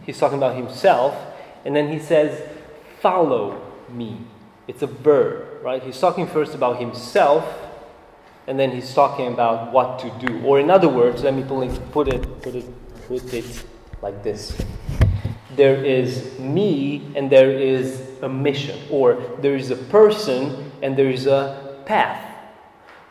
He's 0.06 0.18
talking 0.18 0.38
about 0.38 0.58
himself. 0.58 1.16
And 1.64 1.74
then 1.74 1.90
he 1.90 2.00
says, 2.00 2.42
follow 3.00 3.62
me. 3.88 4.18
It's 4.68 4.82
a 4.82 4.88
verb, 4.88 5.64
right? 5.64 5.82
He's 5.82 5.98
talking 5.98 6.28
first 6.28 6.56
about 6.56 6.82
himself, 6.82 7.46
and 8.48 8.60
then 8.60 8.72
he's 8.72 8.94
talking 8.94 9.32
about 9.32 9.72
what 9.72 10.00
to 10.00 10.10
do. 10.20 10.44
Or 10.44 10.60
in 10.60 10.70
other 10.70 10.90
words, 10.90 11.24
let 11.24 11.34
me 11.34 11.44
put 11.44 12.10
it, 12.10 12.42
put 12.42 12.56
it, 12.56 12.66
put 13.08 13.34
it, 13.34 13.66
like 14.02 14.24
this. 14.24 14.58
There 15.56 15.84
is 15.84 16.38
me 16.40 17.12
and 17.16 17.30
there 17.30 17.52
is 17.52 18.02
a 18.22 18.30
mission, 18.30 18.80
or 18.90 19.22
there 19.40 19.56
is 19.56 19.72
a 19.72 19.76
person 19.76 20.72
and 20.82 20.98
there 20.98 21.10
is 21.10 21.28
a 21.28 21.82
path. 21.86 22.22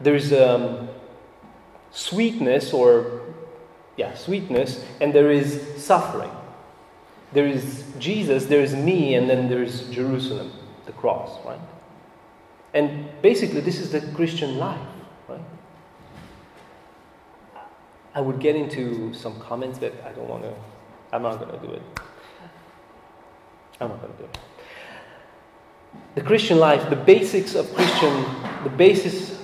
There's 0.01 0.33
a 0.33 0.55
um, 0.55 0.89
sweetness, 1.91 2.73
or 2.73 3.23
yeah, 3.97 4.15
sweetness, 4.15 4.85
and 5.01 5.13
there 5.13 5.31
is 5.31 5.83
suffering. 5.83 6.31
There 7.33 7.47
is 7.47 7.85
Jesus, 7.99 8.47
there 8.47 8.61
is 8.61 8.75
me, 8.75 9.15
and 9.15 9.29
then 9.31 9.49
there 9.49 9.63
is 9.63 9.89
Jerusalem, 9.91 10.53
the 10.87 10.93
cross, 10.93 11.45
right? 11.45 11.61
And 12.75 13.09
basically, 13.23 13.61
this 13.61 13.79
is 13.79 13.93
the 13.93 14.01
Christian 14.15 14.59
life. 14.59 14.81
Right? 15.29 15.41
I 18.15 18.21
would 18.21 18.39
get 18.39 18.55
into 18.55 19.13
some 19.13 19.41
comments 19.41 19.79
that 19.79 19.93
I 20.05 20.13
don't 20.13 20.29
want 20.29 20.45
to, 20.45 20.55
I'm 21.13 21.23
not 21.23 21.39
going 21.39 21.51
to 21.51 21.67
do 21.67 21.73
it. 21.75 21.83
I'm 23.81 23.89
not 23.89 24.01
going 24.01 24.13
to 24.13 24.19
do 24.19 24.25
it. 24.25 24.39
The 26.15 26.21
Christian 26.21 26.59
life, 26.59 26.89
the 26.91 26.97
basics 26.97 27.55
of 27.55 27.73
Christian, 27.75 28.25
the 28.63 28.71
basis, 28.71 29.37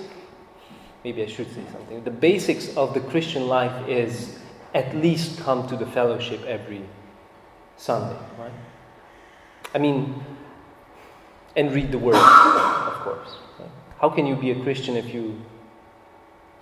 maybe 1.03 1.23
I 1.23 1.27
should 1.27 1.53
say 1.53 1.63
something. 1.73 2.05
The 2.05 2.11
basics 2.11 2.77
of 2.77 2.95
the 2.95 3.01
Christian 3.01 3.49
life 3.49 3.89
is 3.89 4.39
at 4.75 4.95
least 4.97 5.41
come 5.41 5.67
to 5.69 5.77
the 5.77 5.87
fellowship 5.87 6.45
every 6.45 6.85
Sunday, 7.77 8.19
right? 8.39 8.53
I 9.75 9.79
mean, 9.79 10.25
and 11.57 11.73
read 11.73 11.91
the 11.91 11.99
Word, 11.99 12.15
of 12.15 12.95
course. 13.01 13.37
Right? 13.59 13.69
How 14.01 14.09
can 14.11 14.27
you 14.27 14.37
be 14.37 14.53
a 14.53 14.63
Christian 14.63 14.97
if 14.97 15.13
you 15.13 15.41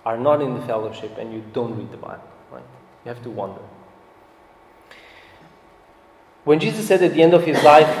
are 0.09 0.17
not 0.17 0.41
in 0.41 0.55
the 0.55 0.61
fellowship 0.65 1.15
and 1.19 1.31
you 1.31 1.43
don't 1.53 1.77
read 1.77 1.91
the 1.91 1.97
Bible, 1.97 2.27
right? 2.51 2.63
You 3.05 3.09
have 3.13 3.21
to 3.21 3.29
wonder. 3.29 3.61
When 6.45 6.59
Jesus 6.59 6.87
said 6.87 7.03
at 7.03 7.13
the 7.13 7.21
end 7.21 7.35
of 7.35 7.45
his 7.45 7.61
life, 7.63 7.93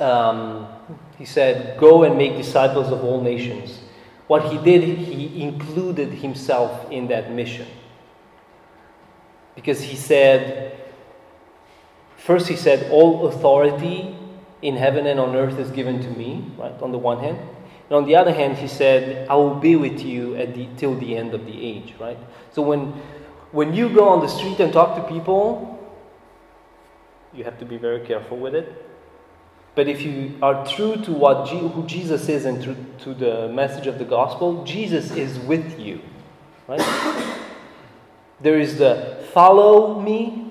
um, 0.00 0.68
he 1.18 1.24
said, 1.24 1.80
Go 1.80 2.04
and 2.04 2.16
make 2.16 2.36
disciples 2.36 2.92
of 2.92 3.02
all 3.02 3.20
nations. 3.20 3.80
What 4.28 4.52
he 4.52 4.58
did, 4.58 4.84
he 4.84 5.42
included 5.42 6.10
himself 6.12 6.88
in 6.92 7.08
that 7.08 7.32
mission. 7.32 7.66
Because 9.56 9.80
he 9.80 9.96
said, 9.96 10.78
first 12.18 12.46
he 12.46 12.54
said, 12.54 12.88
All 12.92 13.26
authority 13.26 14.16
in 14.62 14.76
heaven 14.76 15.08
and 15.08 15.18
on 15.18 15.34
earth 15.34 15.58
is 15.58 15.72
given 15.72 16.00
to 16.02 16.10
me, 16.10 16.52
right, 16.56 16.80
on 16.80 16.92
the 16.92 16.98
one 16.98 17.18
hand. 17.18 17.40
And 17.88 17.96
on 17.96 18.04
the 18.04 18.16
other 18.16 18.32
hand, 18.32 18.58
he 18.58 18.68
said, 18.68 19.28
I 19.28 19.34
will 19.34 19.54
be 19.54 19.76
with 19.76 20.00
you 20.00 20.36
the, 20.36 20.68
till 20.76 20.94
the 20.94 21.16
end 21.16 21.32
of 21.34 21.46
the 21.46 21.66
age, 21.66 21.94
right? 21.98 22.18
So 22.52 22.60
when, 22.60 22.92
when 23.50 23.72
you 23.72 23.88
go 23.88 24.08
on 24.08 24.20
the 24.20 24.28
street 24.28 24.60
and 24.60 24.72
talk 24.72 24.96
to 24.96 25.12
people, 25.12 25.78
you 27.32 27.44
have 27.44 27.58
to 27.58 27.64
be 27.64 27.78
very 27.78 28.06
careful 28.06 28.36
with 28.36 28.54
it. 28.54 28.84
But 29.74 29.88
if 29.88 30.02
you 30.02 30.36
are 30.42 30.66
true 30.66 30.96
to 30.96 31.12
what 31.12 31.48
G- 31.48 31.58
who 31.58 31.86
Jesus 31.86 32.28
is 32.28 32.44
and 32.44 32.60
to 32.98 33.14
the 33.14 33.48
message 33.48 33.86
of 33.86 33.98
the 33.98 34.04
gospel, 34.04 34.64
Jesus 34.64 35.12
is 35.12 35.38
with 35.38 35.78
you, 35.78 36.00
right? 36.66 36.82
there 38.40 38.58
is 38.58 38.76
the 38.76 39.24
follow 39.32 40.00
me, 40.00 40.50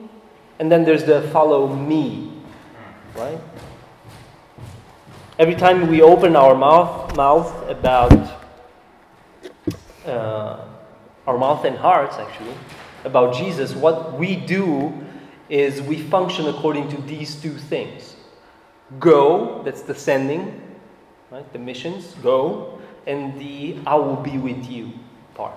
and 0.59 0.71
then 0.71 0.85
there's 0.85 1.03
the 1.03 1.23
follow 1.33 1.67
me, 1.67 2.31
right? 3.15 3.39
Every 5.39 5.53
time 5.53 5.87
we 5.87 6.01
open 6.01 6.35
our 6.35 6.55
mouth, 6.55 7.15
mouth 7.15 7.69
about 7.69 8.11
uh, 10.03 10.65
our 11.27 11.37
mouth 11.37 11.63
and 11.63 11.77
hearts, 11.77 12.17
actually, 12.17 12.55
about 13.03 13.35
Jesus, 13.35 13.75
what 13.75 14.17
we 14.17 14.35
do 14.35 14.91
is 15.47 15.79
we 15.79 16.01
function 16.01 16.47
according 16.47 16.89
to 16.89 16.97
these 17.03 17.35
two 17.35 17.55
things. 17.55 18.15
Go, 18.97 19.61
that's 19.63 19.83
the 19.83 19.93
sending, 19.93 20.59
right? 21.29 21.53
The 21.53 21.59
missions, 21.59 22.15
go, 22.23 22.79
and 23.05 23.39
the 23.39 23.77
I 23.85 23.93
will 23.93 24.15
be 24.15 24.39
with 24.39 24.67
you 24.67 24.91
part. 25.35 25.53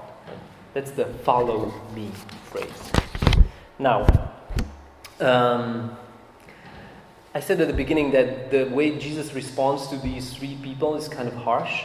That's 0.74 0.90
the 0.90 1.06
follow 1.06 1.72
me 1.94 2.10
phrase. 2.44 2.92
Now, 3.78 4.30
um, 5.20 5.96
I 7.34 7.40
said 7.40 7.60
at 7.60 7.68
the 7.68 7.74
beginning 7.74 8.10
that 8.12 8.50
the 8.50 8.64
way 8.64 8.98
Jesus 8.98 9.34
responds 9.34 9.86
to 9.88 9.96
these 9.96 10.32
three 10.34 10.56
people 10.62 10.96
is 10.96 11.08
kind 11.08 11.28
of 11.28 11.34
harsh. 11.34 11.84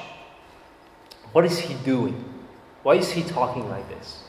What 1.34 1.46
is 1.46 1.60
he 1.60 1.76
doing? 1.84 2.24
Why 2.82 2.96
is 2.96 3.12
he 3.12 3.24
talking 3.24 3.70
like 3.70 3.88
this? 3.90 4.24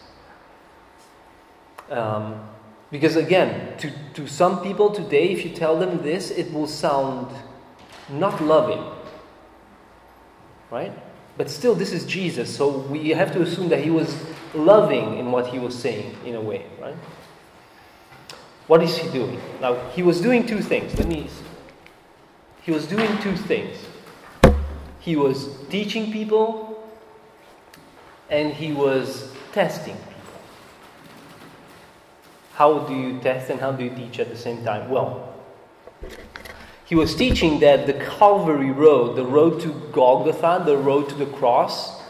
Um, 1.91 2.49
because 2.91 3.17
again, 3.17 3.77
to, 3.79 3.93
to 4.15 4.27
some 4.27 4.63
people 4.63 4.91
today, 4.91 5.29
if 5.31 5.45
you 5.45 5.51
tell 5.51 5.79
them 5.79 6.03
this, 6.03 6.31
it 6.31 6.53
will 6.53 6.67
sound 6.67 7.35
not 8.11 8.43
loving. 8.43 8.85
Right? 10.71 10.93
But 11.37 11.51
still, 11.51 11.75
this 11.75 11.93
is 11.93 12.07
Jesus, 12.07 12.55
so 12.55 12.79
we 12.79 13.11
have 13.11 13.33
to 13.33 13.43
assume 13.43 13.69
that 13.69 13.85
he 13.85 13.91
was 13.91 14.17
loving 14.55 15.19
in 15.19 15.31
what 15.33 15.49
he 15.49 15.59
was 15.59 15.79
saying, 15.79 16.17
in 16.25 16.35
a 16.35 16.41
way, 16.41 16.65
right? 16.81 16.97
What 18.67 18.83
is 18.83 18.99
he 18.99 19.09
doing? 19.11 19.41
Now, 19.61 19.77
he 19.91 20.03
was 20.03 20.21
doing 20.21 20.47
two 20.47 20.61
things. 20.61 20.99
Let 20.99 21.07
me. 21.07 21.29
He 22.63 22.73
was 22.73 22.87
doing 22.87 23.17
two 23.19 23.37
things. 23.37 23.77
He 24.99 25.15
was 25.15 25.51
teaching 25.71 26.11
people 26.11 26.85
and 28.29 28.53
he 28.53 28.73
was 28.73 29.31
testing 29.53 29.95
people. 29.95 30.13
How 32.55 32.81
do 32.81 32.95
you 32.95 33.21
test 33.21 33.51
and 33.51 33.61
how 33.61 33.71
do 33.71 33.85
you 33.85 33.91
teach 33.91 34.19
at 34.19 34.31
the 34.31 34.37
same 34.37 34.65
time? 34.65 34.91
Well, 34.91 35.33
he 36.85 36.97
was 36.97 37.15
teaching 37.15 37.61
that 37.61 37.87
the 37.87 37.95
Calvary 37.95 38.73
road, 38.73 39.15
the 39.15 39.25
road 39.25 39.61
to 39.61 39.69
Golgotha, 39.93 40.65
the 40.65 40.77
road 40.77 41.09
to 41.11 41.15
the 41.15 41.27
cross, 41.27 42.03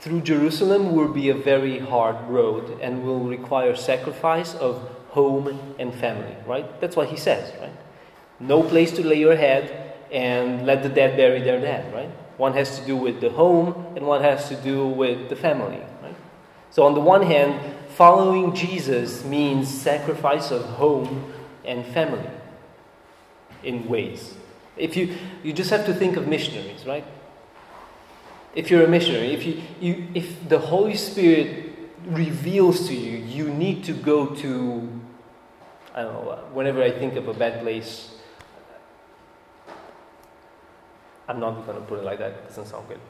through 0.00 0.20
Jerusalem 0.20 0.94
will 0.94 1.08
be 1.08 1.30
a 1.30 1.34
very 1.34 1.78
hard 1.78 2.28
road 2.28 2.78
and 2.80 3.02
will 3.02 3.20
require 3.20 3.74
sacrifice 3.74 4.54
of 4.54 4.88
home 5.14 5.76
and 5.78 5.94
family, 5.94 6.36
right? 6.44 6.80
That's 6.80 6.96
what 6.96 7.08
he 7.08 7.16
says, 7.16 7.52
right? 7.60 7.72
No 8.40 8.64
place 8.64 8.90
to 8.92 9.06
lay 9.06 9.20
your 9.20 9.36
head 9.36 9.94
and 10.10 10.66
let 10.66 10.82
the 10.82 10.88
dead 10.88 11.16
bury 11.16 11.40
their 11.40 11.60
dead, 11.60 11.94
right? 11.94 12.10
One 12.36 12.52
has 12.54 12.80
to 12.80 12.84
do 12.84 12.96
with 12.96 13.20
the 13.20 13.30
home 13.30 13.94
and 13.94 14.06
one 14.06 14.22
has 14.22 14.48
to 14.48 14.56
do 14.56 14.88
with 14.88 15.28
the 15.28 15.36
family, 15.36 15.80
right? 16.02 16.16
So, 16.70 16.82
on 16.82 16.94
the 16.94 17.00
one 17.00 17.22
hand, 17.22 17.60
following 17.90 18.56
Jesus 18.56 19.24
means 19.24 19.72
sacrifice 19.72 20.50
of 20.50 20.62
home 20.64 21.32
and 21.64 21.86
family 21.86 22.30
in 23.62 23.88
ways. 23.88 24.34
If 24.76 24.96
you, 24.96 25.16
you 25.44 25.52
just 25.52 25.70
have 25.70 25.86
to 25.86 25.94
think 25.94 26.16
of 26.16 26.26
missionaries, 26.26 26.84
right? 26.84 27.06
If 28.56 28.68
you're 28.68 28.84
a 28.84 28.88
missionary, 28.88 29.32
if, 29.32 29.46
you, 29.46 29.62
you, 29.80 30.08
if 30.12 30.48
the 30.48 30.58
Holy 30.58 30.96
Spirit 30.96 31.70
reveals 32.04 32.88
to 32.88 32.94
you, 32.94 33.18
you 33.18 33.48
need 33.48 33.84
to 33.84 33.92
go 33.92 34.26
to 34.26 35.00
I 35.94 36.02
don't 36.02 36.12
know, 36.12 36.30
uh, 36.30 36.40
whenever 36.52 36.82
I 36.82 36.90
think 36.90 37.14
of 37.14 37.28
a 37.28 37.34
bad 37.34 37.62
place, 37.62 38.10
I'm 41.28 41.38
not 41.38 41.64
going 41.66 41.78
to 41.78 41.84
put 41.84 42.00
it 42.00 42.04
like 42.04 42.18
that, 42.18 42.32
it 42.32 42.48
doesn't 42.48 42.66
sound 42.66 42.88
good. 42.88 43.00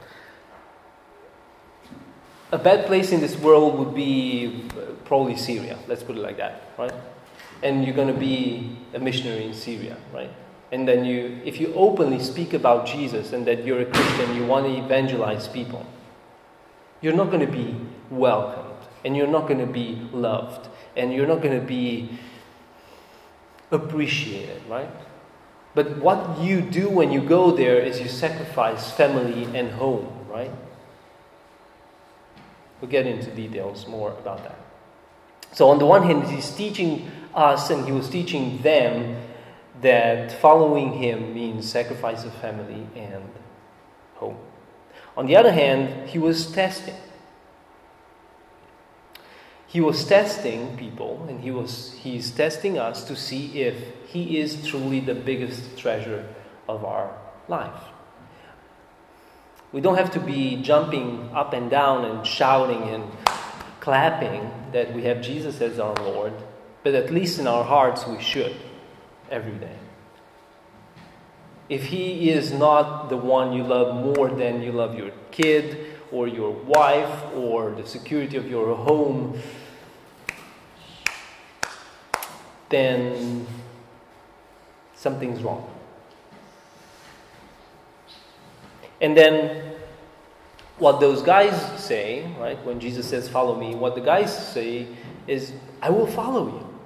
A 2.51 2.59
bad 2.59 2.85
place 2.85 3.11
in 3.11 3.21
this 3.21 3.35
world 3.37 3.79
would 3.79 3.95
be 3.95 4.69
uh, 4.77 4.91
probably 5.03 5.35
Syria, 5.35 5.79
let's 5.87 6.03
put 6.03 6.15
it 6.15 6.21
like 6.21 6.37
that, 6.37 6.73
right? 6.77 6.93
And 7.63 7.83
you're 7.83 7.95
going 7.95 8.13
to 8.13 8.19
be 8.19 8.77
a 8.93 8.99
missionary 8.99 9.45
in 9.45 9.53
Syria, 9.53 9.97
right? 10.13 10.31
And 10.71 10.87
then 10.87 11.05
you, 11.05 11.41
if 11.43 11.59
you 11.59 11.73
openly 11.73 12.19
speak 12.19 12.53
about 12.53 12.85
Jesus 12.85 13.33
and 13.33 13.47
that 13.47 13.65
you're 13.65 13.81
a 13.81 13.85
Christian, 13.85 14.35
you 14.35 14.45
want 14.45 14.67
to 14.67 14.77
evangelize 14.77 15.47
people, 15.47 15.85
you're 17.01 17.13
not 17.15 17.31
going 17.31 17.45
to 17.45 17.51
be 17.51 17.75
welcomed 18.11 18.77
and 19.03 19.17
you're 19.17 19.27
not 19.27 19.47
going 19.47 19.59
to 19.59 19.71
be 19.71 20.07
loved 20.11 20.69
and 20.95 21.13
you're 21.13 21.27
not 21.27 21.41
going 21.41 21.59
to 21.59 21.65
be 21.65 22.09
appreciate 23.71 24.49
it, 24.49 24.61
right? 24.69 24.89
But 25.73 25.97
what 25.97 26.39
you 26.39 26.61
do 26.61 26.89
when 26.89 27.11
you 27.11 27.21
go 27.21 27.51
there 27.51 27.79
is 27.79 27.99
you 27.99 28.07
sacrifice 28.07 28.91
family 28.91 29.43
and 29.57 29.71
home, 29.71 30.07
right? 30.29 30.51
We'll 32.79 32.91
get 32.91 33.05
into 33.05 33.29
details 33.31 33.87
more 33.87 34.11
about 34.11 34.43
that. 34.43 34.57
So, 35.51 35.69
on 35.69 35.79
the 35.79 35.85
one 35.85 36.03
hand, 36.03 36.27
he's 36.27 36.49
teaching 36.51 37.09
us 37.33 37.69
and 37.69 37.85
he 37.85 37.91
was 37.91 38.09
teaching 38.09 38.61
them 38.61 39.21
that 39.81 40.31
following 40.31 40.93
him 40.93 41.33
means 41.33 41.69
sacrifice 41.69 42.23
of 42.23 42.33
family 42.35 42.87
and 42.95 43.23
home. 44.15 44.37
On 45.17 45.25
the 45.25 45.35
other 45.35 45.51
hand, 45.51 46.09
he 46.09 46.19
was 46.19 46.51
testing. 46.51 46.95
He 49.75 49.81
was 49.81 50.05
testing 50.05 50.77
people 50.77 51.25
and 51.27 51.41
he 51.41 51.51
was 51.51 51.91
he's 52.01 52.31
testing 52.31 52.77
us 52.77 53.03
to 53.09 53.13
see 53.13 53.61
if 53.61 53.75
he 54.07 54.39
is 54.39 54.65
truly 54.65 55.01
the 55.01 55.13
biggest 55.13 55.77
treasure 55.77 56.25
of 56.69 56.85
our 56.85 57.13
life. 57.49 57.83
We 59.73 59.81
don't 59.81 59.97
have 59.97 60.11
to 60.11 60.21
be 60.21 60.61
jumping 60.61 61.29
up 61.33 61.51
and 61.51 61.69
down 61.69 62.05
and 62.05 62.25
shouting 62.25 62.83
and 62.83 63.03
clapping 63.81 64.49
that 64.71 64.93
we 64.95 65.03
have 65.03 65.21
Jesus 65.21 65.59
as 65.59 65.77
our 65.77 65.95
Lord, 65.95 66.31
but 66.81 66.95
at 66.95 67.11
least 67.11 67.37
in 67.37 67.45
our 67.45 67.65
hearts 67.65 68.07
we 68.07 68.21
should 68.21 68.55
every 69.29 69.57
day. 69.59 69.75
If 71.67 71.83
He 71.87 72.29
is 72.29 72.53
not 72.53 73.09
the 73.09 73.17
one 73.17 73.51
you 73.51 73.63
love 73.63 73.93
more 73.93 74.29
than 74.29 74.61
you 74.61 74.71
love 74.71 74.97
your 74.97 75.11
kid 75.31 75.97
or 76.13 76.29
your 76.29 76.51
wife 76.51 77.25
or 77.33 77.71
the 77.71 77.85
security 77.85 78.37
of 78.37 78.49
your 78.49 78.73
home, 78.73 79.37
then 82.69 83.45
something's 84.93 85.41
wrong. 85.41 85.69
And 89.01 89.15
then 89.15 89.75
what 90.77 90.99
those 90.99 91.21
guys 91.21 91.55
say, 91.81 92.31
right, 92.39 92.63
when 92.65 92.79
Jesus 92.79 93.07
says, 93.07 93.29
Follow 93.29 93.55
me, 93.55 93.75
what 93.75 93.95
the 93.95 94.01
guys 94.01 94.35
say 94.53 94.87
is, 95.27 95.53
I 95.81 95.89
will 95.89 96.07
follow 96.07 96.47
you. 96.47 96.79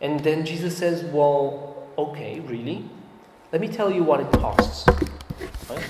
And 0.00 0.20
then 0.20 0.44
Jesus 0.44 0.76
says, 0.76 1.04
Well, 1.04 1.88
okay, 1.96 2.40
really? 2.40 2.88
Let 3.52 3.60
me 3.60 3.68
tell 3.68 3.90
you 3.90 4.02
what 4.02 4.20
it 4.20 4.30
costs. 4.32 4.86
Right? 5.68 5.86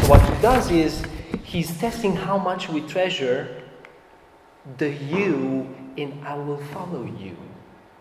So, 0.00 0.08
what 0.08 0.22
he 0.22 0.42
does 0.42 0.70
is, 0.70 1.02
he's 1.42 1.76
testing 1.78 2.14
how 2.16 2.38
much 2.38 2.68
we 2.68 2.80
treasure 2.82 3.62
the 4.78 4.90
you 4.90 5.74
in 5.96 6.22
I 6.24 6.34
will 6.34 6.58
follow 6.72 7.04
you. 7.04 7.36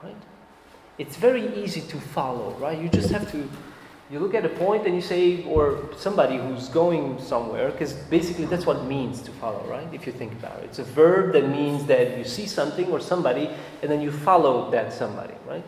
Right? 0.05 0.15
It's 0.97 1.17
very 1.17 1.45
easy 1.63 1.81
to 1.81 1.99
follow, 1.99 2.51
right? 2.59 2.79
You 2.79 2.89
just 2.89 3.09
have 3.09 3.29
to 3.31 3.49
you 4.09 4.19
look 4.19 4.35
at 4.35 4.45
a 4.45 4.49
point 4.49 4.85
and 4.85 4.93
you 4.93 5.01
say, 5.01 5.43
or 5.45 5.89
somebody 5.97 6.37
who's 6.37 6.69
going 6.69 7.19
somewhere, 7.19 7.71
because 7.71 7.93
basically 7.93 8.45
that's 8.45 8.65
what 8.65 8.77
it 8.77 8.83
means 8.83 9.19
to 9.23 9.31
follow, 9.31 9.63
right? 9.67 9.87
If 9.91 10.05
you 10.05 10.13
think 10.13 10.33
about 10.33 10.59
it. 10.59 10.65
It's 10.65 10.77
a 10.77 10.83
verb 10.83 11.33
that 11.33 11.49
means 11.49 11.85
that 11.87 12.15
you 12.15 12.23
see 12.23 12.45
something 12.45 12.87
or 12.91 12.99
somebody 12.99 13.49
and 13.81 13.89
then 13.89 14.01
you 14.01 14.11
follow 14.11 14.69
that 14.69 14.93
somebody, 14.93 15.33
right? 15.47 15.65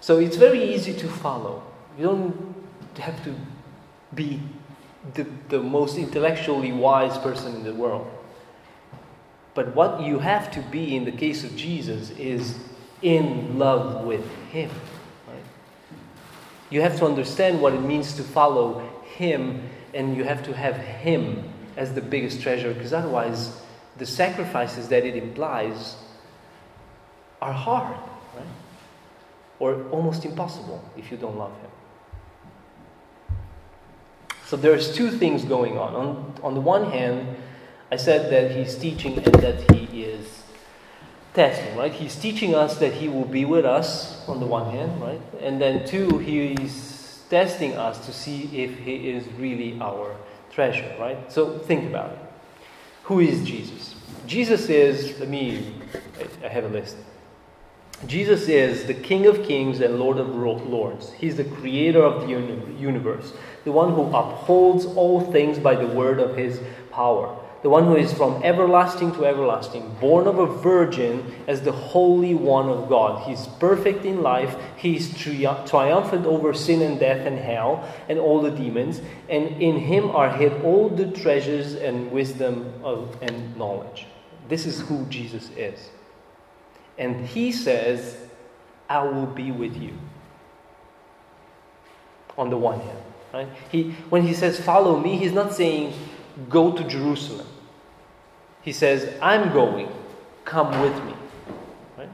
So 0.00 0.18
it's 0.18 0.36
very 0.36 0.74
easy 0.74 0.94
to 0.94 1.08
follow. 1.08 1.62
You 1.98 2.04
don't 2.06 2.54
have 2.98 3.22
to 3.24 3.34
be 4.14 4.40
the, 5.12 5.26
the 5.50 5.60
most 5.60 5.98
intellectually 5.98 6.72
wise 6.72 7.18
person 7.18 7.54
in 7.56 7.62
the 7.62 7.74
world. 7.74 8.10
But 9.52 9.74
what 9.74 10.00
you 10.00 10.18
have 10.18 10.50
to 10.52 10.60
be 10.60 10.96
in 10.96 11.04
the 11.04 11.12
case 11.12 11.44
of 11.44 11.54
Jesus 11.56 12.10
is 12.10 12.58
in 13.02 13.58
love 13.58 14.04
with 14.04 14.28
Him. 14.50 14.70
You 16.70 16.80
have 16.80 16.98
to 16.98 17.06
understand 17.06 17.60
what 17.60 17.74
it 17.74 17.80
means 17.80 18.14
to 18.14 18.22
follow 18.22 18.80
Him, 19.04 19.68
and 19.94 20.16
you 20.16 20.24
have 20.24 20.42
to 20.44 20.54
have 20.54 20.76
Him 20.76 21.52
as 21.76 21.94
the 21.94 22.00
biggest 22.00 22.40
treasure, 22.40 22.72
because 22.72 22.92
otherwise, 22.92 23.60
the 23.98 24.06
sacrifices 24.06 24.88
that 24.88 25.04
it 25.04 25.14
implies 25.14 25.96
are 27.40 27.52
hard, 27.52 27.96
right? 28.34 28.46
Or 29.58 29.84
almost 29.90 30.24
impossible 30.24 30.82
if 30.96 31.10
you 31.10 31.16
don't 31.16 31.36
love 31.36 31.52
Him. 31.60 31.70
So 34.46 34.56
there's 34.56 34.94
two 34.94 35.10
things 35.10 35.44
going 35.44 35.76
on. 35.76 35.94
On, 35.94 36.34
on 36.42 36.54
the 36.54 36.60
one 36.60 36.90
hand, 36.90 37.36
I 37.90 37.96
said 37.96 38.30
that 38.32 38.56
He's 38.56 38.76
teaching 38.76 39.16
and 39.18 39.34
that 39.34 39.70
He 39.72 40.02
is 40.02 40.42
right? 41.36 41.92
He's 41.92 42.16
teaching 42.16 42.54
us 42.54 42.78
that 42.78 42.94
He 42.94 43.08
will 43.08 43.24
be 43.24 43.44
with 43.44 43.64
us 43.64 44.26
on 44.28 44.40
the 44.40 44.46
one 44.46 44.70
hand, 44.70 45.00
right? 45.00 45.20
And 45.40 45.60
then 45.60 45.86
two, 45.86 46.18
He's 46.18 47.22
testing 47.28 47.74
us 47.74 48.04
to 48.06 48.12
see 48.12 48.44
if 48.64 48.78
He 48.78 49.10
is 49.10 49.26
really 49.38 49.78
our 49.80 50.16
treasure, 50.50 50.94
right? 50.98 51.30
So 51.30 51.58
think 51.58 51.88
about 51.90 52.12
it. 52.12 52.18
Who 53.04 53.20
is 53.20 53.44
Jesus? 53.44 53.94
Jesus 54.26 54.68
is, 54.68 55.18
let 55.20 55.28
me, 55.28 55.74
I 56.42 56.48
have 56.48 56.64
a 56.64 56.68
list. 56.68 56.96
Jesus 58.06 58.48
is 58.48 58.86
the 58.86 58.94
King 58.94 59.26
of 59.26 59.44
kings 59.44 59.80
and 59.80 59.98
Lord 59.98 60.18
of 60.18 60.28
lords. 60.28 61.12
He's 61.12 61.36
the 61.36 61.44
creator 61.44 62.02
of 62.02 62.22
the 62.22 62.28
universe, 62.28 63.32
the 63.64 63.72
one 63.72 63.94
who 63.94 64.02
upholds 64.14 64.84
all 64.84 65.32
things 65.32 65.58
by 65.58 65.74
the 65.74 65.86
word 65.86 66.18
of 66.18 66.36
his 66.36 66.60
power 66.90 67.38
the 67.66 67.70
one 67.70 67.86
who 67.86 67.96
is 67.96 68.12
from 68.12 68.40
everlasting 68.44 69.10
to 69.10 69.24
everlasting, 69.24 69.96
born 70.00 70.28
of 70.28 70.38
a 70.38 70.46
virgin 70.46 71.34
as 71.48 71.62
the 71.62 71.72
Holy 71.72 72.32
One 72.32 72.68
of 72.68 72.88
God. 72.88 73.26
He's 73.28 73.48
perfect 73.58 74.04
in 74.04 74.22
life, 74.22 74.54
he's 74.76 75.12
tri- 75.18 75.64
triumphant 75.66 76.26
over 76.26 76.54
sin 76.54 76.80
and 76.80 77.00
death 77.00 77.26
and 77.26 77.36
hell 77.36 77.92
and 78.08 78.20
all 78.20 78.40
the 78.40 78.52
demons, 78.52 79.00
and 79.28 79.60
in 79.60 79.80
him 79.80 80.12
are 80.12 80.30
hid 80.30 80.62
all 80.62 80.88
the 80.88 81.10
treasures 81.10 81.74
and 81.74 82.12
wisdom 82.12 82.72
of, 82.84 83.18
and 83.20 83.56
knowledge. 83.56 84.06
This 84.48 84.64
is 84.64 84.82
who 84.82 85.04
Jesus 85.06 85.50
is. 85.56 85.90
And 86.98 87.26
he 87.26 87.50
says, 87.50 88.16
I 88.88 89.02
will 89.02 89.26
be 89.26 89.50
with 89.50 89.76
you. 89.76 89.98
On 92.38 92.48
the 92.48 92.56
one 92.56 92.78
hand, 92.78 93.02
right? 93.34 93.48
He, 93.72 93.90
when 94.08 94.22
he 94.22 94.34
says, 94.34 94.60
Follow 94.60 95.00
me, 95.00 95.16
he's 95.16 95.32
not 95.32 95.52
saying, 95.52 95.94
Go 96.48 96.70
to 96.70 96.84
Jerusalem. 96.84 97.48
He 98.66 98.72
says, 98.72 99.16
I'm 99.22 99.52
going, 99.52 99.88
come 100.44 100.80
with 100.80 101.04
me. 101.04 101.14
Right? 101.96 102.08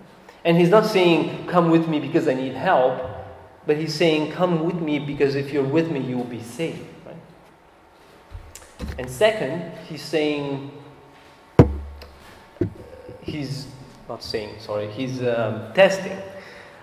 And 0.45 0.59
he's 0.59 0.69
not 0.69 0.85
saying, 0.85 1.47
Come 1.47 1.71
with 1.71 1.89
me 1.89 1.99
because 1.99 2.29
I 2.29 2.35
need 2.35 2.53
help, 2.53 3.01
but 3.67 3.79
he's 3.79 3.95
saying, 3.95 4.33
Come 4.33 4.63
with 4.63 4.75
me 4.75 4.99
because 4.99 5.35
if 5.35 5.51
you're 5.51 5.65
with 5.65 5.91
me, 5.91 6.01
you 6.01 6.19
will 6.19 6.25
be 6.25 6.43
safe. 6.43 6.79
Right? 7.07 7.17
And 8.99 9.11
second, 9.11 9.73
he's 9.89 10.03
saying, 10.03 10.71
He's 13.23 13.67
not 14.07 14.23
saying, 14.23 14.57
sorry, 14.59 14.91
he's 14.91 15.23
um, 15.23 15.73
testing. 15.73 16.19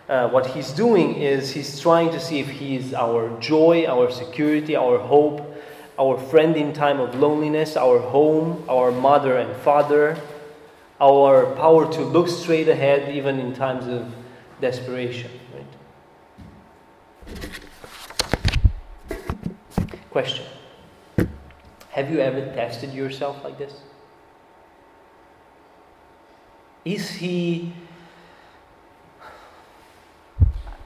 Uh, 0.08 0.30
what 0.30 0.48
he's 0.48 0.72
doing 0.72 1.14
is 1.14 1.52
he's 1.52 1.80
trying 1.80 2.10
to 2.10 2.20
see 2.20 2.40
if 2.40 2.48
he's 2.48 2.96
our 2.96 3.40
joy, 3.40 3.86
our 3.86 4.10
security, 4.10 4.76
our 4.76 4.98
hope, 4.98 5.49
our 6.00 6.18
friend 6.18 6.56
in 6.56 6.72
time 6.72 7.02
of 7.02 7.14
loneliness, 7.16 7.76
our 7.76 8.00
home, 8.00 8.64
our 8.70 8.90
mother 8.92 9.38
and 9.38 9.54
father, 9.58 10.18
our 11.02 11.54
power 11.58 11.92
to 11.92 12.02
look 12.02 12.30
straight 12.30 12.70
ahead 12.70 13.14
even 13.14 13.38
in 13.38 13.54
times 13.54 13.86
of 13.88 14.08
desperation. 14.62 15.30
Right? 15.54 15.66
Question 20.10 20.46
Have 21.92 22.10
you 22.10 22.20
ever 22.20 22.46
tested 22.56 22.94
yourself 22.94 23.44
like 23.44 23.58
this? 23.58 23.74
Is 26.86 27.10
he. 27.10 27.74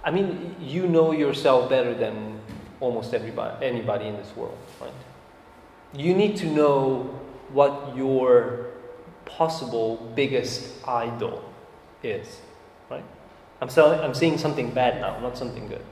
I 0.04 0.12
mean, 0.12 0.56
you 0.60 0.88
know 0.88 1.12
yourself 1.12 1.70
better 1.70 1.94
than 1.94 2.33
almost 2.84 3.14
everybody, 3.14 3.66
anybody 3.66 4.08
in 4.08 4.18
this 4.18 4.36
world, 4.36 4.58
right? 4.82 4.92
You 5.96 6.14
need 6.14 6.36
to 6.38 6.48
know 6.48 7.04
what 7.50 7.96
your 7.96 8.68
possible 9.26 10.12
biggest 10.16 10.86
idol 10.86 11.44
is, 12.04 12.42
right? 12.92 13.04
I'm, 13.62 13.70
saying, 13.70 14.02
I'm 14.02 14.14
saying 14.14 14.38
something 14.38 14.72
bad 14.72 15.00
now, 15.00 15.18
not 15.20 15.38
something 15.38 15.68
good. 15.68 15.86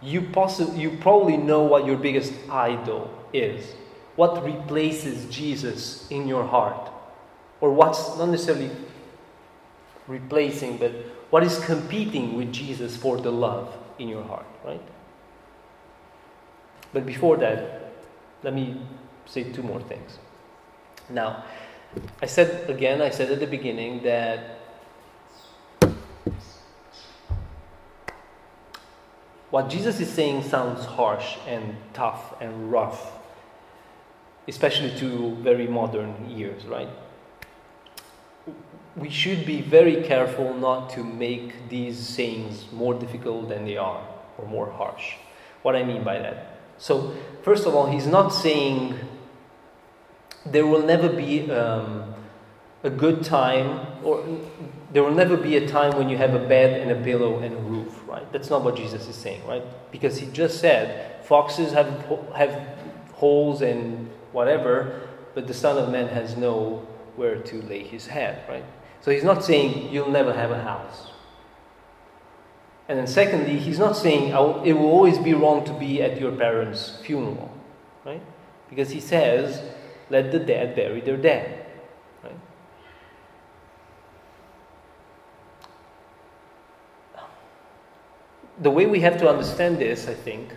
You, 0.00 0.20
possi- 0.20 0.78
you 0.78 0.96
probably 1.00 1.36
know 1.36 1.64
what 1.64 1.86
your 1.86 1.96
biggest 1.96 2.32
idol 2.50 3.10
is. 3.32 3.74
What 4.14 4.44
replaces 4.44 5.26
Jesus 5.34 6.08
in 6.10 6.28
your 6.28 6.46
heart? 6.46 6.90
Or 7.60 7.72
what's 7.72 8.16
not 8.16 8.28
necessarily 8.28 8.70
replacing, 10.06 10.76
but 10.76 10.92
what 11.30 11.42
is 11.42 11.58
competing 11.64 12.36
with 12.36 12.52
Jesus 12.52 12.96
for 12.96 13.16
the 13.16 13.32
love 13.32 13.76
in 13.98 14.08
your 14.08 14.22
heart, 14.22 14.46
right? 14.64 14.82
But 16.94 17.04
before 17.04 17.36
that, 17.38 17.92
let 18.44 18.54
me 18.54 18.80
say 19.26 19.42
two 19.42 19.64
more 19.64 19.80
things. 19.80 20.18
Now, 21.10 21.44
I 22.22 22.26
said 22.26 22.70
again, 22.70 23.02
I 23.02 23.10
said 23.10 23.32
at 23.32 23.40
the 23.40 23.48
beginning 23.48 24.04
that 24.04 24.60
what 29.50 29.68
Jesus 29.68 29.98
is 29.98 30.08
saying 30.08 30.44
sounds 30.44 30.84
harsh 30.84 31.36
and 31.48 31.76
tough 31.94 32.40
and 32.40 32.70
rough, 32.70 33.12
especially 34.46 34.96
to 34.98 35.34
very 35.42 35.66
modern 35.66 36.14
ears, 36.30 36.64
right? 36.64 36.88
We 38.96 39.10
should 39.10 39.44
be 39.44 39.60
very 39.62 40.04
careful 40.04 40.54
not 40.54 40.90
to 40.90 41.02
make 41.02 41.68
these 41.68 41.98
sayings 41.98 42.70
more 42.72 42.94
difficult 42.94 43.48
than 43.48 43.64
they 43.64 43.76
are 43.76 44.06
or 44.38 44.46
more 44.46 44.70
harsh. 44.70 45.14
What 45.62 45.74
I 45.74 45.82
mean 45.82 46.04
by 46.04 46.20
that. 46.20 46.53
So, 46.78 47.14
first 47.42 47.66
of 47.66 47.74
all, 47.74 47.86
he's 47.90 48.06
not 48.06 48.28
saying 48.30 48.98
there 50.46 50.66
will 50.66 50.82
never 50.82 51.08
be 51.08 51.50
um, 51.50 52.14
a 52.82 52.90
good 52.90 53.24
time, 53.24 53.86
or 54.02 54.22
there 54.92 55.02
will 55.02 55.14
never 55.14 55.36
be 55.36 55.56
a 55.56 55.66
time 55.66 55.96
when 55.96 56.08
you 56.08 56.16
have 56.16 56.34
a 56.34 56.38
bed 56.38 56.80
and 56.80 56.90
a 56.90 57.02
pillow 57.02 57.38
and 57.38 57.54
a 57.54 57.58
roof, 57.58 58.02
right? 58.06 58.30
That's 58.32 58.50
not 58.50 58.62
what 58.62 58.76
Jesus 58.76 59.08
is 59.08 59.16
saying, 59.16 59.44
right? 59.46 59.62
Because 59.90 60.18
he 60.18 60.26
just 60.26 60.60
said 60.60 61.24
foxes 61.24 61.72
have, 61.72 61.88
have 62.34 62.62
holes 63.12 63.62
and 63.62 64.10
whatever, 64.32 65.08
but 65.34 65.46
the 65.46 65.54
Son 65.54 65.78
of 65.78 65.90
Man 65.90 66.08
has 66.08 66.36
nowhere 66.36 67.40
to 67.40 67.62
lay 67.62 67.82
his 67.82 68.06
head, 68.06 68.42
right? 68.48 68.64
So 69.00 69.10
he's 69.10 69.24
not 69.24 69.44
saying 69.44 69.92
you'll 69.92 70.10
never 70.10 70.32
have 70.32 70.50
a 70.50 70.62
house. 70.62 71.08
And 72.86 72.98
then, 72.98 73.06
secondly, 73.06 73.58
he's 73.58 73.78
not 73.78 73.96
saying 73.96 74.28
it 74.66 74.72
will 74.74 74.90
always 74.90 75.18
be 75.18 75.32
wrong 75.32 75.64
to 75.64 75.72
be 75.72 76.02
at 76.02 76.20
your 76.20 76.32
parents' 76.32 76.98
funeral, 77.02 77.50
right? 78.04 78.20
Because 78.68 78.90
he 78.90 79.00
says, 79.00 79.62
let 80.10 80.32
the 80.32 80.38
dead 80.38 80.76
bury 80.76 81.00
their 81.00 81.16
dead. 81.16 81.66
Right? 82.22 82.36
The 88.60 88.70
way 88.70 88.84
we 88.84 89.00
have 89.00 89.16
to 89.18 89.28
understand 89.30 89.78
this, 89.78 90.06
I 90.06 90.14
think, 90.14 90.50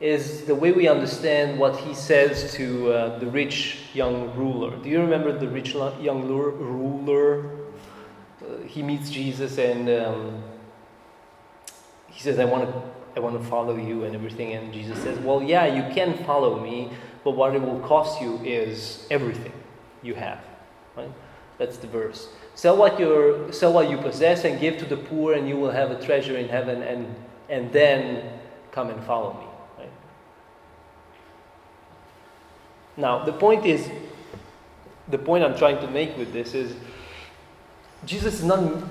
is 0.00 0.46
the 0.46 0.54
way 0.54 0.72
we 0.72 0.88
understand 0.88 1.58
what 1.58 1.76
he 1.76 1.94
says 1.94 2.54
to 2.54 2.90
uh, 2.90 3.18
the 3.18 3.26
rich 3.26 3.80
young 3.92 4.34
ruler. 4.34 4.76
Do 4.76 4.88
you 4.88 5.00
remember 5.00 5.38
the 5.38 5.48
rich 5.48 5.74
young 5.74 6.26
ruler? 6.26 7.50
Uh, 8.40 8.62
he 8.66 8.82
meets 8.82 9.10
Jesus 9.10 9.58
and 9.58 9.88
um, 9.90 10.42
he 12.14 12.20
says, 12.20 12.38
I 12.38 12.46
want 12.46 12.70
to 12.70 12.82
I 13.16 13.20
want 13.20 13.40
to 13.40 13.48
follow 13.48 13.76
you 13.76 14.04
and 14.04 14.14
everything. 14.14 14.52
And 14.54 14.72
Jesus 14.72 14.98
says, 15.02 15.18
Well, 15.18 15.42
yeah, 15.42 15.66
you 15.66 15.94
can 15.94 16.24
follow 16.24 16.60
me, 16.60 16.90
but 17.22 17.32
what 17.32 17.54
it 17.54 17.62
will 17.62 17.80
cost 17.80 18.20
you 18.20 18.40
is 18.42 19.06
everything 19.10 19.52
you 20.02 20.14
have. 20.14 20.40
Right? 20.96 21.10
That's 21.58 21.76
the 21.76 21.86
verse. 21.86 22.28
Sell 22.56 22.76
what, 22.76 22.98
you 22.98 23.48
sell 23.50 23.72
what 23.72 23.90
you 23.90 23.98
possess 23.98 24.44
and 24.44 24.60
give 24.60 24.78
to 24.78 24.84
the 24.84 24.96
poor, 24.96 25.34
and 25.34 25.48
you 25.48 25.56
will 25.56 25.70
have 25.70 25.90
a 25.90 26.04
treasure 26.04 26.36
in 26.36 26.48
heaven, 26.48 26.82
and, 26.82 27.14
and 27.48 27.72
then 27.72 28.38
come 28.72 28.90
and 28.90 29.02
follow 29.04 29.34
me. 29.34 29.46
Right? 29.78 29.92
Now, 32.96 33.24
the 33.24 33.32
point 33.32 33.64
is, 33.64 33.88
the 35.08 35.18
point 35.18 35.44
I'm 35.44 35.56
trying 35.56 35.78
to 35.78 35.90
make 35.90 36.16
with 36.16 36.32
this 36.32 36.54
is 36.54 36.74
Jesus 38.04 38.34
is 38.34 38.44
not, 38.44 38.82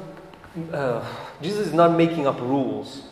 uh, 0.71 1.05
Jesus 1.41 1.67
is 1.67 1.73
not 1.73 1.97
making 1.97 2.25
up 2.25 2.39
rules 2.39 3.03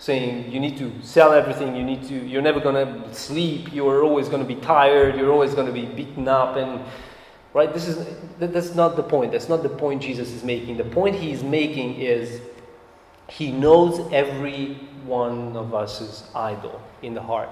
saying 0.00 0.50
you 0.50 0.58
need 0.58 0.78
to 0.78 0.90
sell 1.02 1.32
everything. 1.32 1.76
You 1.76 1.84
need 1.84 2.02
to 2.08 2.14
you're 2.14 2.42
never 2.42 2.58
going 2.58 2.74
to 2.74 3.14
sleep. 3.14 3.72
You're 3.72 4.02
always 4.02 4.28
going 4.28 4.42
to 4.42 4.48
be 4.48 4.60
tired. 4.60 5.14
You're 5.14 5.30
always 5.30 5.54
going 5.54 5.66
to 5.66 5.72
be 5.72 5.84
beaten 5.84 6.26
up. 6.26 6.56
And 6.56 6.80
right 7.52 7.72
this 7.72 7.86
is 7.86 8.06
that's 8.38 8.74
not 8.74 8.96
the 8.96 9.02
point. 9.02 9.30
That's 9.30 9.48
not 9.48 9.62
the 9.62 9.68
point 9.68 10.02
jesus 10.02 10.32
is 10.32 10.42
making. 10.42 10.78
The 10.78 10.90
point 10.98 11.14
he's 11.14 11.42
making 11.42 12.00
is 12.00 12.40
he 13.28 13.52
knows 13.52 14.10
every 14.12 14.74
one 15.04 15.56
of 15.56 15.74
us 15.74 16.00
is 16.00 16.24
idol 16.34 16.80
in 17.02 17.14
the 17.14 17.22
heart. 17.22 17.50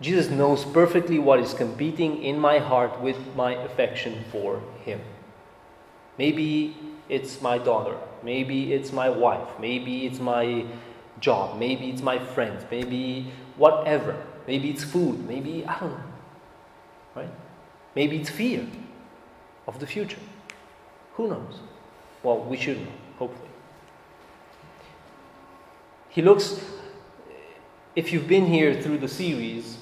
Jesus 0.00 0.30
knows 0.30 0.64
perfectly 0.64 1.18
what 1.18 1.40
is 1.40 1.52
competing 1.52 2.22
in 2.22 2.38
my 2.38 2.58
heart 2.58 2.98
with 3.02 3.18
my 3.36 3.52
affection 3.52 4.24
for 4.32 4.62
him. 4.82 5.00
Maybe 6.16 6.74
it's 7.10 7.42
my 7.42 7.58
daughter. 7.58 7.96
Maybe 8.22 8.72
it's 8.72 8.92
my 8.92 9.10
wife. 9.10 9.48
Maybe 9.60 10.06
it's 10.06 10.18
my 10.18 10.64
job, 11.20 11.58
maybe 11.58 11.90
it's 11.90 12.02
my 12.02 12.18
friends, 12.18 12.64
maybe 12.70 13.32
whatever. 13.56 14.16
Maybe 14.46 14.70
it's 14.70 14.82
food, 14.82 15.26
maybe, 15.28 15.64
I 15.66 15.78
don't 15.78 15.90
know. 15.90 16.04
Right? 17.14 17.30
Maybe 17.94 18.18
it's 18.18 18.30
fear 18.30 18.66
of 19.66 19.78
the 19.78 19.86
future. 19.86 20.18
Who 21.14 21.28
knows? 21.28 21.60
Well, 22.22 22.40
we 22.40 22.56
should 22.56 22.80
know, 22.80 22.92
hopefully. 23.18 23.48
He 26.08 26.22
looks, 26.22 26.60
if 27.94 28.12
you've 28.12 28.26
been 28.26 28.46
here 28.46 28.80
through 28.82 28.98
the 28.98 29.08
series, 29.08 29.78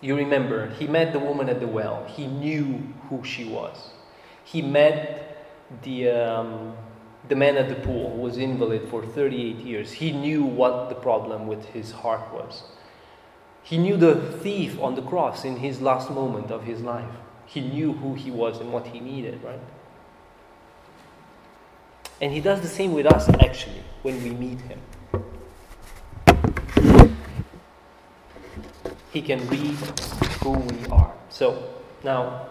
you 0.00 0.14
remember 0.14 0.68
he 0.70 0.86
met 0.86 1.12
the 1.12 1.18
woman 1.18 1.48
at 1.48 1.60
the 1.60 1.66
well. 1.66 2.04
He 2.04 2.26
knew 2.26 2.82
who 3.08 3.24
she 3.24 3.44
was. 3.44 3.90
He 4.44 4.60
met 4.60 5.46
the, 5.82 6.10
um, 6.10 6.76
the 7.28 7.34
man 7.34 7.56
at 7.56 7.68
the 7.68 7.74
pool 7.74 8.16
was 8.16 8.38
invalid 8.38 8.88
for 8.88 9.04
38 9.04 9.56
years, 9.56 9.92
he 9.92 10.12
knew 10.12 10.44
what 10.44 10.88
the 10.88 10.94
problem 10.94 11.46
with 11.46 11.64
his 11.66 11.90
heart 11.90 12.32
was. 12.32 12.62
He 13.62 13.78
knew 13.78 13.96
the 13.96 14.14
thief 14.14 14.78
on 14.80 14.94
the 14.94 15.02
cross 15.02 15.44
in 15.44 15.56
his 15.56 15.80
last 15.80 16.10
moment 16.10 16.50
of 16.52 16.62
his 16.62 16.82
life. 16.82 17.10
He 17.46 17.60
knew 17.60 17.92
who 17.92 18.14
he 18.14 18.30
was 18.30 18.60
and 18.60 18.72
what 18.72 18.86
he 18.86 19.00
needed, 19.00 19.42
right? 19.42 19.60
And 22.20 22.32
he 22.32 22.40
does 22.40 22.60
the 22.60 22.68
same 22.68 22.92
with 22.92 23.06
us, 23.06 23.28
actually, 23.28 23.82
when 24.02 24.22
we 24.22 24.30
meet 24.30 24.60
him. 24.60 24.80
He 29.12 29.20
can 29.20 29.46
read 29.48 29.76
who 30.42 30.52
we 30.52 30.86
are. 30.86 31.12
So, 31.28 31.74
now, 32.04 32.46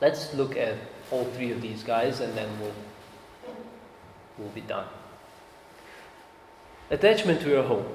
let's 0.00 0.32
look 0.34 0.56
at 0.56 0.76
all 1.10 1.24
three 1.24 1.50
of 1.50 1.60
these 1.60 1.82
guys 1.82 2.20
and 2.20 2.36
then 2.36 2.48
we'll 2.60 2.72
will 4.38 4.48
be 4.48 4.60
done. 4.60 4.86
Attachment 6.90 7.40
to 7.42 7.48
your 7.48 7.62
home. 7.62 7.86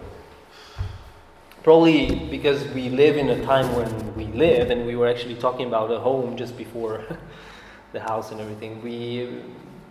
Probably 1.64 2.16
because 2.30 2.68
we 2.70 2.90
live 2.90 3.18
in 3.18 3.30
a 3.30 3.44
time 3.46 3.74
when 3.76 4.16
we 4.16 4.26
live, 4.26 4.70
and 4.70 4.86
we 4.86 4.96
were 4.96 5.08
actually 5.08 5.36
talking 5.36 5.68
about 5.68 5.92
a 5.92 6.00
home 6.00 6.36
just 6.36 6.58
before 6.58 7.04
the 7.94 8.00
house 8.00 8.32
and 8.32 8.42
everything. 8.42 8.82
We 8.84 9.42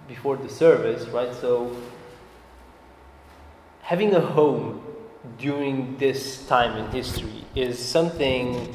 before 0.06 0.36
the 0.36 0.48
service, 0.48 1.08
right? 1.08 1.34
So 1.34 1.74
having 3.80 4.14
a 4.14 4.20
home 4.20 4.82
during 5.38 5.96
this 5.96 6.46
time 6.46 6.76
in 6.76 6.90
history 6.90 7.44
is 7.54 7.78
something 7.78 8.74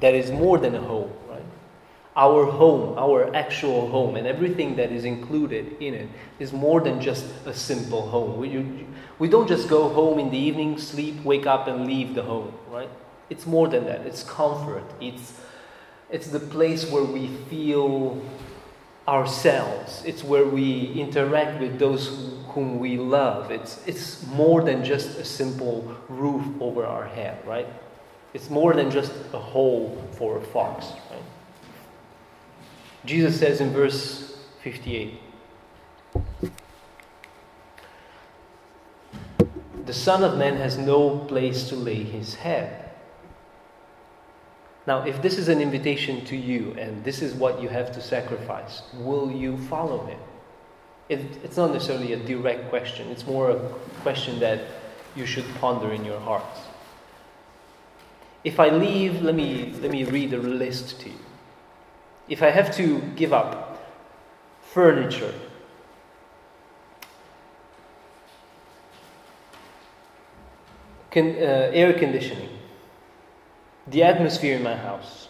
that 0.00 0.14
is 0.14 0.30
more 0.30 0.58
than 0.58 0.74
a 0.74 0.80
home 0.80 1.12
our 2.14 2.44
home, 2.44 2.98
our 2.98 3.34
actual 3.34 3.88
home, 3.88 4.16
and 4.16 4.26
everything 4.26 4.76
that 4.76 4.92
is 4.92 5.04
included 5.04 5.76
in 5.80 5.94
it 5.94 6.08
is 6.38 6.52
more 6.52 6.80
than 6.80 7.00
just 7.00 7.24
a 7.46 7.54
simple 7.54 8.06
home. 8.08 8.38
We, 8.38 8.48
you, 8.50 8.86
we 9.18 9.28
don't 9.28 9.48
just 9.48 9.68
go 9.68 9.88
home 9.88 10.18
in 10.18 10.30
the 10.30 10.36
evening, 10.36 10.78
sleep, 10.78 11.22
wake 11.24 11.46
up, 11.46 11.68
and 11.68 11.86
leave 11.86 12.14
the 12.14 12.22
home, 12.22 12.52
right? 12.70 12.90
It's 13.30 13.46
more 13.46 13.68
than 13.68 13.86
that. 13.86 14.02
It's 14.02 14.22
comfort. 14.24 14.84
It's, 15.00 15.40
it's 16.10 16.26
the 16.28 16.40
place 16.40 16.90
where 16.90 17.04
we 17.04 17.28
feel 17.48 18.22
ourselves. 19.08 20.02
It's 20.04 20.22
where 20.22 20.44
we 20.44 20.92
interact 20.92 21.60
with 21.60 21.78
those 21.78 22.36
whom 22.48 22.78
we 22.78 22.98
love. 22.98 23.50
It's, 23.50 23.80
it's 23.86 24.26
more 24.26 24.62
than 24.62 24.84
just 24.84 25.18
a 25.18 25.24
simple 25.24 25.96
roof 26.10 26.44
over 26.60 26.84
our 26.84 27.06
head, 27.06 27.38
right? 27.46 27.66
It's 28.34 28.50
more 28.50 28.74
than 28.74 28.90
just 28.90 29.12
a 29.32 29.38
hole 29.38 30.06
for 30.18 30.36
a 30.38 30.40
fox? 30.42 30.86
Jesus 33.04 33.38
says 33.38 33.60
in 33.60 33.72
verse 33.72 34.36
58 34.62 35.18
The 39.84 39.92
Son 39.92 40.22
of 40.22 40.38
Man 40.38 40.56
has 40.56 40.78
no 40.78 41.18
place 41.18 41.68
to 41.68 41.76
lay 41.76 42.04
his 42.04 42.34
head. 42.34 42.90
Now, 44.86 45.04
if 45.04 45.20
this 45.20 45.38
is 45.38 45.48
an 45.48 45.60
invitation 45.60 46.24
to 46.26 46.36
you 46.36 46.74
and 46.78 47.04
this 47.04 47.22
is 47.22 47.34
what 47.34 47.60
you 47.60 47.68
have 47.68 47.92
to 47.92 48.00
sacrifice, 48.00 48.82
will 48.94 49.30
you 49.30 49.56
follow 49.68 50.06
him? 50.06 50.18
It, 51.08 51.20
it's 51.42 51.56
not 51.56 51.72
necessarily 51.72 52.12
a 52.12 52.16
direct 52.16 52.68
question, 52.70 53.08
it's 53.10 53.26
more 53.26 53.50
a 53.50 53.58
question 54.02 54.38
that 54.40 54.60
you 55.14 55.26
should 55.26 55.44
ponder 55.56 55.92
in 55.92 56.04
your 56.04 56.20
hearts. 56.20 56.60
If 58.44 58.58
I 58.58 58.70
leave, 58.70 59.22
let 59.22 59.34
me, 59.34 59.74
let 59.80 59.90
me 59.90 60.04
read 60.04 60.32
a 60.32 60.38
list 60.38 61.00
to 61.00 61.10
you. 61.10 61.18
If 62.32 62.42
I 62.42 62.48
have 62.48 62.74
to 62.76 62.98
give 63.14 63.34
up 63.34 63.78
furniture, 64.62 65.34
con, 71.10 71.26
uh, 71.36 71.70
air 71.74 71.92
conditioning, 71.92 72.48
the 73.86 74.02
atmosphere 74.02 74.56
in 74.56 74.62
my 74.62 74.74
house, 74.74 75.28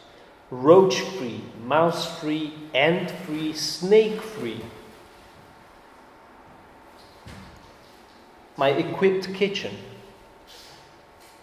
roach 0.53 1.01
free, 1.01 1.41
mouse 1.65 2.21
free, 2.21 2.55
ant 2.73 3.11
free, 3.11 3.53
snake 3.53 4.21
free, 4.23 4.61
my 8.57 8.69
equipped 8.69 9.35
kitchen, 9.35 9.75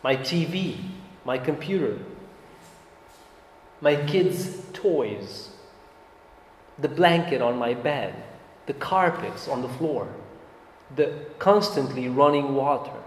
my 0.04 0.16
TV, 0.16 0.78
my 1.26 1.38
computer, 1.38 2.00
my 3.82 3.98
kids' 4.06 4.62
toys, 4.72 5.49
the 6.82 6.88
blanket 6.88 7.42
on 7.42 7.58
my 7.58 7.74
bed, 7.74 8.16
the 8.66 8.74
carpets 8.74 9.48
on 9.48 9.62
the 9.62 9.70
floor, 9.70 10.08
the 10.96 11.26
constantly 11.38 12.08
running 12.10 12.56
water, 12.56 12.98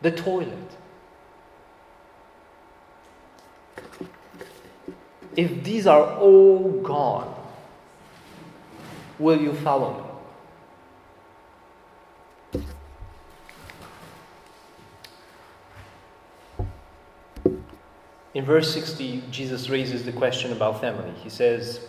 the 0.00 0.10
toilet. 0.10 0.76
If 5.36 5.64
these 5.64 5.86
are 5.86 6.18
all 6.18 6.82
gone, 6.82 7.34
will 9.18 9.40
you 9.40 9.54
follow 9.54 10.02
me? 10.02 10.11
In 18.34 18.44
verse 18.44 18.72
60, 18.72 19.24
Jesus 19.30 19.68
raises 19.68 20.04
the 20.04 20.12
question 20.12 20.52
about 20.52 20.80
family. 20.80 21.12
He 21.22 21.28
says, 21.28 21.80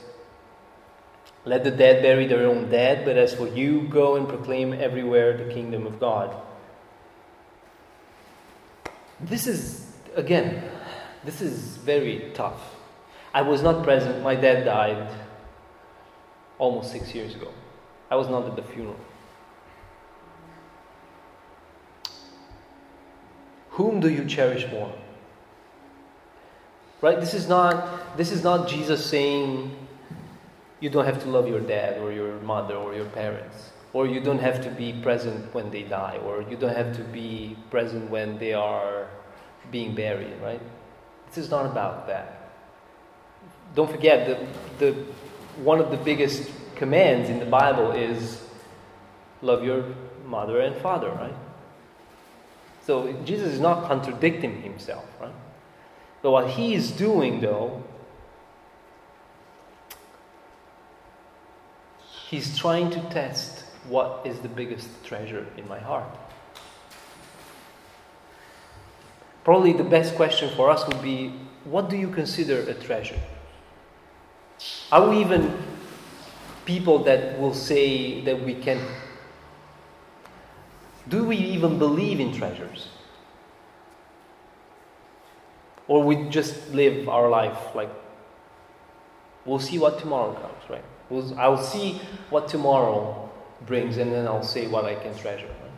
Let 1.46 1.64
the 1.64 1.72
dead 1.72 2.02
bury 2.02 2.28
their 2.28 2.46
own 2.48 2.70
dead, 2.70 3.06
but 3.06 3.18
as 3.18 3.34
for 3.34 3.48
you, 3.48 3.88
go 3.88 4.16
and 4.18 4.28
proclaim 4.28 4.74
everywhere 4.74 5.38
the 5.38 5.54
kingdom 5.54 5.88
of 5.88 6.00
God. 6.00 6.36
This 9.22 9.48
is, 9.48 9.88
again, 10.16 10.70
this 11.24 11.42
is 11.42 11.78
very 11.78 12.32
tough. 12.34 12.76
I 13.34 13.42
was 13.42 13.64
not 13.64 13.84
present. 13.84 14.22
My 14.22 14.36
dad 14.36 14.66
died 14.66 15.10
almost 16.60 16.92
six 16.92 17.16
years 17.16 17.36
ago. 17.36 17.52
I 18.12 18.16
was 18.16 18.28
not 18.28 18.46
at 18.46 18.56
the 18.58 18.64
funeral. 18.64 19.00
Whom 23.72 24.02
do 24.02 24.10
you 24.10 24.26
cherish 24.26 24.70
more? 24.72 24.94
Right? 27.04 27.20
This 27.20 27.34
is 27.34 27.50
not 27.50 28.16
this 28.16 28.32
is 28.32 28.46
not 28.46 28.70
Jesus 28.70 29.06
saying 29.06 29.76
you 30.80 30.90
don't 30.90 31.04
have 31.04 31.22
to 31.24 31.30
love 31.30 31.50
your 31.50 31.60
dad 31.60 32.00
or 32.00 32.14
your 32.14 32.40
mother 32.40 32.76
or 32.76 32.96
your 32.96 33.10
parents 33.12 33.72
or 33.92 34.08
you 34.08 34.22
don't 34.22 34.40
have 34.40 34.64
to 34.64 34.70
be 34.70 34.94
present 34.94 35.54
when 35.54 35.70
they 35.70 35.84
die 35.84 36.18
or 36.26 36.44
you 36.44 36.56
don't 36.56 36.74
have 36.74 36.96
to 36.96 37.04
be 37.04 37.58
present 37.70 38.10
when 38.10 38.38
they 38.38 38.54
are 38.54 39.10
being 39.70 39.94
buried, 39.94 40.32
right? 40.42 40.62
This 41.28 41.44
is 41.44 41.52
not 41.52 41.66
about 41.66 42.08
that. 42.08 42.54
Don't 43.76 43.92
forget 43.92 44.26
that 44.28 44.40
the 44.80 44.94
one 45.62 45.82
of 45.82 45.92
the 45.92 45.98
biggest 45.98 46.50
commands 46.78 47.30
in 47.30 47.38
the 47.38 47.46
Bible 47.46 47.92
is 47.92 48.48
love 49.42 49.62
your 49.62 49.84
mother 50.26 50.62
and 50.62 50.74
father, 50.78 51.12
right? 51.12 51.36
So 52.88 53.12
Jesus 53.26 53.52
is 53.52 53.60
not 53.60 53.90
contradicting 53.90 54.62
himself, 54.62 55.06
right? 55.20 55.43
But 56.24 56.32
what 56.32 56.50
he 56.52 56.74
is 56.74 56.90
doing, 56.90 57.42
though, 57.42 57.84
he's 62.30 62.58
trying 62.58 62.90
to 62.92 63.02
test 63.10 63.66
what 63.90 64.22
is 64.26 64.40
the 64.40 64.48
biggest 64.48 64.88
treasure 65.04 65.46
in 65.58 65.68
my 65.68 65.80
heart. 65.80 66.08
Probably 69.44 69.74
the 69.74 69.84
best 69.84 70.16
question 70.16 70.50
for 70.56 70.70
us 70.70 70.88
would 70.88 71.02
be 71.02 71.34
what 71.66 71.90
do 71.90 71.98
you 71.98 72.10
consider 72.10 72.62
a 72.62 72.74
treasure? 72.74 73.20
Are 74.94 75.10
we 75.10 75.20
even 75.20 75.54
people 76.64 77.04
that 77.04 77.38
will 77.38 77.54
say 77.54 78.22
that 78.22 78.42
we 78.42 78.56
can? 78.56 78.80
Do 81.10 81.26
we 81.26 81.36
even 81.36 81.78
believe 81.78 82.22
in 82.22 82.34
treasures? 82.34 82.88
Or 85.88 86.04
we 86.04 86.30
just 86.30 86.70
live 86.74 87.10
our 87.10 87.30
life 87.30 87.76
like 87.76 87.90
we'll 89.46 89.60
see 89.60 89.78
what 89.78 90.00
tomorrow 90.00 90.34
comes, 90.34 90.70
right? 90.70 90.84
We'll, 91.10 91.38
I'll 91.40 91.62
see 91.62 92.00
what 92.30 92.48
tomorrow 92.48 93.30
brings 93.66 93.98
and 93.98 94.12
then 94.12 94.28
I'll 94.28 94.44
say 94.44 94.68
what 94.68 94.86
I 94.86 94.96
can 94.96 95.16
treasure. 95.18 95.48
Right? 95.48 95.72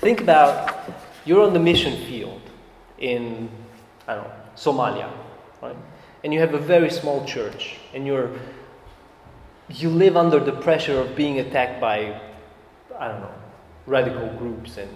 Think 0.00 0.20
about 0.20 0.78
you're 1.24 1.42
on 1.44 1.52
the 1.52 1.58
mission 1.58 2.06
field 2.06 2.40
in, 2.98 3.48
I 4.06 4.14
don't 4.14 4.24
know, 4.24 4.32
Somalia, 4.56 5.10
right? 5.60 5.76
And 6.24 6.32
you 6.32 6.40
have 6.40 6.54
a 6.54 6.58
very 6.58 6.90
small 6.90 7.24
church 7.24 7.76
and 7.94 8.06
you're 8.06 8.30
you 9.70 9.90
live 9.90 10.16
under 10.16 10.40
the 10.40 10.52
pressure 10.52 10.98
of 10.98 11.14
being 11.14 11.40
attacked 11.40 11.80
by 11.80 12.18
I 12.98 13.08
don't 13.08 13.20
know, 13.20 13.34
radical 13.86 14.28
groups 14.38 14.78
and 14.78 14.88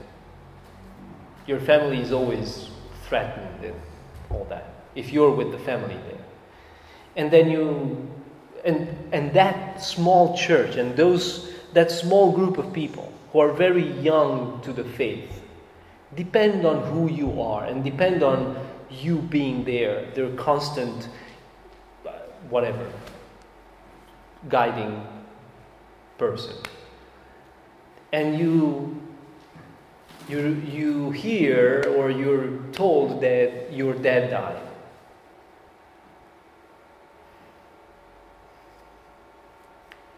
your 1.47 1.61
family 1.61 2.01
is 2.01 2.13
always 2.13 2.71
threatened 3.09 3.65
and 3.65 3.75
all 4.31 4.45
that. 4.49 4.75
If 4.95 5.13
you're 5.13 5.31
with 5.31 5.53
the 5.53 5.59
family 5.59 5.97
there. 6.09 6.25
And 7.17 7.31
then 7.31 7.51
you 7.51 8.09
and 8.65 8.89
and 9.13 9.33
that 9.35 9.83
small 9.83 10.37
church 10.37 10.77
and 10.77 10.97
those 10.97 11.53
that 11.73 11.91
small 11.91 12.33
group 12.33 12.59
of 12.59 12.73
people 12.73 13.13
who 13.33 13.41
are 13.41 13.53
very 13.53 13.91
young 14.01 14.61
to 14.63 14.73
the 14.73 14.85
faith 14.85 15.43
depend 16.15 16.67
on 16.67 16.93
who 16.93 17.11
you 17.11 17.41
are 17.41 17.65
and 17.65 17.83
depend 17.83 18.23
on 18.23 18.57
you 18.91 19.17
being 19.19 19.65
there, 19.65 20.11
their 20.15 20.31
constant 20.37 21.09
uh, 22.07 22.11
whatever 22.51 22.91
guiding 24.49 25.07
person. 26.19 26.57
And 28.13 28.39
you 28.39 29.02
you, 30.29 30.63
you 30.65 31.11
hear 31.11 31.85
or 31.97 32.11
you're 32.11 32.59
told 32.73 33.21
that 33.23 33.73
your 33.73 33.95
dad 33.95 34.31
died. 34.31 34.61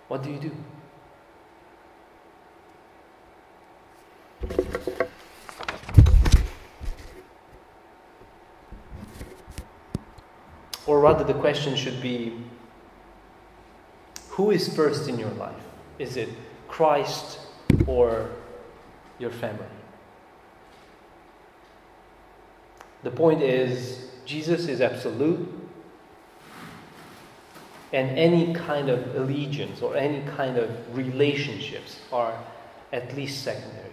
What 0.09 0.23
do 0.23 0.31
you 0.31 0.39
do? 0.39 0.51
Or 10.87 11.01
rather, 11.01 11.25
the 11.25 11.35
question 11.35 11.75
should 11.77 12.03
be 12.03 12.39
who 14.29 14.51
is 14.51 14.75
first 14.75 15.09
in 15.09 15.19
your 15.19 15.31
life? 15.31 15.63
Is 15.99 16.17
it 16.17 16.29
Christ 16.69 17.39
or 17.87 18.31
your 19.19 19.31
family? 19.31 19.65
The 23.05 23.11
point 23.11 23.43
is, 23.43 24.07
Jesus 24.25 24.67
is 24.67 24.81
absolute, 24.81 25.47
and 27.93 28.19
any 28.19 28.55
kind 28.55 28.89
of 28.89 29.15
allegiance 29.15 29.83
or 29.83 29.95
any 29.95 30.23
kind 30.33 30.57
of 30.57 30.97
relationships 30.97 32.01
are 32.11 32.37
at 32.93 33.15
least 33.15 33.45
secondary. 33.45 33.93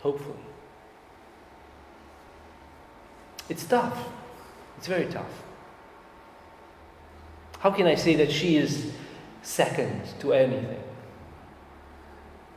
Hopefully. 0.00 0.36
It's 3.48 3.64
tough. 3.64 3.98
It's 4.76 4.86
very 4.86 5.06
tough. 5.06 5.42
How 7.60 7.70
can 7.70 7.86
I 7.86 7.94
say 7.94 8.14
that 8.16 8.30
she 8.30 8.56
is 8.56 8.92
second 9.42 10.02
to 10.20 10.34
anything 10.34 10.82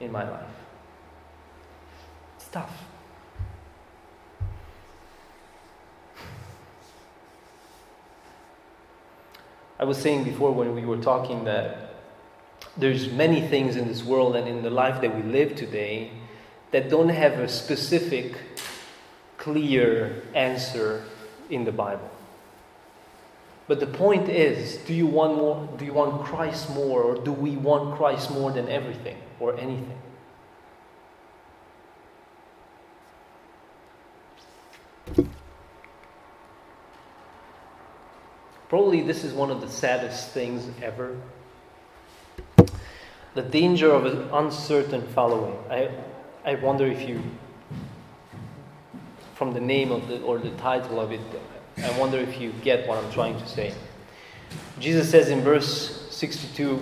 in 0.01 0.11
my 0.11 0.29
life? 0.29 0.45
It's 2.35 2.49
tough. 2.49 2.90
I 9.81 9.85
was 9.85 9.97
saying 9.97 10.25
before 10.25 10.51
when 10.51 10.75
we 10.75 10.85
were 10.85 10.97
talking 10.97 11.45
that 11.45 11.95
there's 12.77 13.11
many 13.11 13.41
things 13.41 13.75
in 13.75 13.87
this 13.87 14.03
world 14.03 14.35
and 14.35 14.47
in 14.47 14.61
the 14.61 14.69
life 14.69 15.01
that 15.01 15.15
we 15.15 15.23
live 15.23 15.55
today 15.55 16.11
that 16.69 16.87
don't 16.87 17.09
have 17.09 17.39
a 17.39 17.47
specific, 17.47 18.37
clear 19.37 20.21
answer 20.35 21.03
in 21.49 21.65
the 21.65 21.71
Bible. 21.71 22.11
But 23.67 23.79
the 23.79 23.87
point 23.87 24.29
is, 24.29 24.75
do 24.85 24.93
you 24.93 25.07
want 25.07 25.37
more 25.37 25.67
do 25.79 25.85
you 25.85 25.93
want 25.93 26.25
Christ 26.25 26.69
more 26.69 27.01
or 27.01 27.15
do 27.15 27.31
we 27.31 27.57
want 27.57 27.97
Christ 27.97 28.29
more 28.29 28.51
than 28.51 28.69
everything 28.69 29.17
or 29.39 29.57
anything? 29.57 29.97
Probably 38.71 39.01
this 39.01 39.25
is 39.25 39.33
one 39.33 39.51
of 39.51 39.59
the 39.59 39.67
saddest 39.67 40.29
things 40.29 40.65
ever. 40.81 41.17
The 43.33 43.41
danger 43.41 43.91
of 43.91 44.05
an 44.05 44.29
uncertain 44.31 45.05
following. 45.07 45.57
I, 45.69 45.89
I 46.45 46.55
wonder 46.55 46.87
if 46.87 47.05
you, 47.05 47.21
from 49.35 49.53
the 49.53 49.59
name 49.59 49.91
of 49.91 50.07
the 50.07 50.21
or 50.21 50.39
the 50.39 50.51
title 50.51 51.01
of 51.01 51.11
it, 51.11 51.19
I 51.83 51.99
wonder 51.99 52.17
if 52.17 52.39
you 52.39 52.53
get 52.63 52.87
what 52.87 52.97
I'm 52.97 53.11
trying 53.11 53.37
to 53.41 53.45
say. 53.45 53.73
Jesus 54.79 55.11
says 55.11 55.27
in 55.27 55.41
verse 55.41 56.09
62 56.09 56.79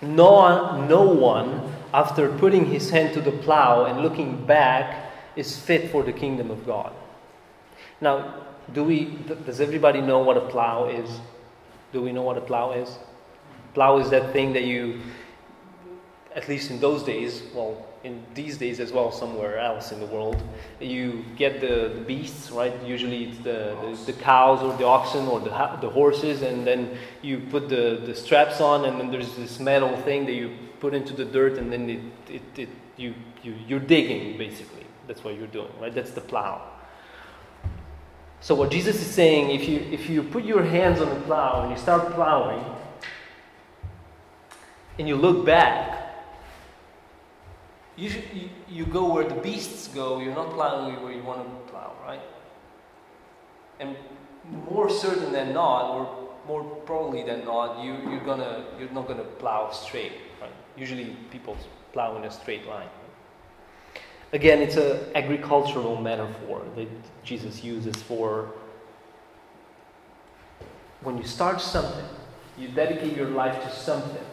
No, 0.00 0.86
no 0.86 1.02
one, 1.02 1.70
after 1.92 2.30
putting 2.38 2.64
his 2.64 2.88
hand 2.88 3.12
to 3.12 3.20
the 3.20 3.32
plow 3.32 3.84
and 3.84 4.00
looking 4.00 4.46
back, 4.46 5.12
is 5.36 5.54
fit 5.54 5.90
for 5.90 6.02
the 6.02 6.14
kingdom 6.14 6.50
of 6.50 6.64
God. 6.64 6.94
Now, 8.00 8.51
do 8.72 8.84
we, 8.84 9.04
does 9.46 9.60
everybody 9.60 10.00
know 10.00 10.20
what 10.20 10.36
a 10.36 10.48
plow 10.48 10.88
is? 10.88 11.10
Do 11.92 12.02
we 12.02 12.12
know 12.12 12.22
what 12.22 12.38
a 12.38 12.40
plow 12.40 12.72
is? 12.72 12.98
Plow 13.74 13.98
is 13.98 14.10
that 14.10 14.32
thing 14.32 14.52
that 14.52 14.64
you, 14.64 15.00
at 16.34 16.48
least 16.48 16.70
in 16.70 16.80
those 16.80 17.02
days, 17.02 17.42
well, 17.54 17.86
in 18.04 18.24
these 18.34 18.58
days 18.58 18.80
as 18.80 18.92
well, 18.92 19.12
somewhere 19.12 19.58
else 19.58 19.92
in 19.92 20.00
the 20.00 20.06
world, 20.06 20.42
you 20.80 21.24
get 21.36 21.60
the, 21.60 21.92
the 21.94 22.00
beasts, 22.06 22.50
right? 22.50 22.72
Usually 22.84 23.24
it's 23.24 23.38
the, 23.38 23.76
the, 23.80 24.12
the, 24.12 24.12
cows 24.12 24.60
or 24.60 24.76
the 24.76 24.84
oxen 24.84 25.26
or 25.26 25.38
the, 25.38 25.50
the 25.80 25.88
horses, 25.88 26.42
and 26.42 26.66
then 26.66 26.96
you 27.22 27.40
put 27.50 27.68
the, 27.68 28.02
the 28.04 28.14
straps 28.14 28.60
on, 28.60 28.86
and 28.86 28.98
then 28.98 29.10
there's 29.10 29.34
this 29.36 29.60
metal 29.60 29.96
thing 29.98 30.26
that 30.26 30.32
you 30.32 30.56
put 30.80 30.94
into 30.94 31.12
the 31.12 31.24
dirt, 31.24 31.58
and 31.58 31.72
then 31.72 31.88
it, 31.88 32.00
it, 32.28 32.58
it, 32.58 32.68
you, 32.96 33.14
you, 33.42 33.54
you're 33.68 33.80
digging, 33.80 34.36
basically. 34.36 34.84
That's 35.06 35.22
what 35.22 35.36
you're 35.36 35.46
doing, 35.46 35.70
right? 35.80 35.94
That's 35.94 36.10
the 36.10 36.20
plow. 36.20 36.71
So 38.42 38.56
what 38.56 38.72
Jesus 38.72 39.00
is 39.00 39.06
saying, 39.06 39.50
if 39.50 39.68
you, 39.68 39.78
if 39.92 40.10
you 40.10 40.24
put 40.24 40.44
your 40.44 40.64
hands 40.64 41.00
on 41.00 41.08
the 41.08 41.20
plow 41.20 41.62
and 41.62 41.70
you 41.70 41.78
start 41.78 42.12
plowing, 42.12 42.64
and 44.98 45.06
you 45.06 45.14
look 45.14 45.46
back, 45.46 46.12
you, 47.96 48.10
should, 48.10 48.24
you, 48.34 48.48
you 48.68 48.84
go 48.84 49.12
where 49.12 49.28
the 49.28 49.36
beasts 49.36 49.86
go, 49.88 50.18
you're 50.18 50.34
not 50.34 50.50
plowing 50.50 51.00
where 51.04 51.12
you 51.12 51.22
want 51.22 51.44
to 51.44 51.72
plow, 51.72 51.92
right? 52.04 52.20
And 53.78 53.94
more 54.68 54.90
certain 54.90 55.30
than 55.30 55.52
not, 55.52 55.92
or 55.92 56.28
more 56.48 56.64
probably 56.84 57.22
than 57.22 57.44
not, 57.44 57.84
you, 57.84 57.96
you're, 58.10 58.24
gonna, 58.24 58.64
you're 58.76 58.90
not 58.90 59.06
to 59.06 59.14
plow 59.38 59.70
straight, 59.70 60.12
right? 60.40 60.50
Usually 60.76 61.16
people 61.30 61.56
plow 61.92 62.16
in 62.16 62.24
a 62.24 62.30
straight 62.30 62.66
line. 62.66 62.88
Again, 64.32 64.60
it's 64.62 64.76
an 64.76 64.98
agricultural 65.14 66.00
metaphor 66.00 66.62
that 66.74 66.88
Jesus 67.22 67.62
uses 67.62 67.96
for 67.96 68.50
when 71.02 71.18
you 71.18 71.24
start 71.24 71.60
something, 71.60 72.04
you 72.56 72.68
dedicate 72.68 73.14
your 73.16 73.28
life 73.28 73.62
to 73.62 73.70
something, 73.70 74.24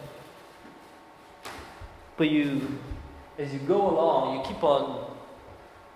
but 2.16 2.30
you 2.30 2.80
as 3.38 3.54
you 3.54 3.60
go 3.60 3.90
along, 3.90 4.38
you 4.38 4.44
keep 4.44 4.64
on 4.64 5.16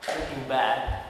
looking 0.07 0.47
back, 0.47 1.05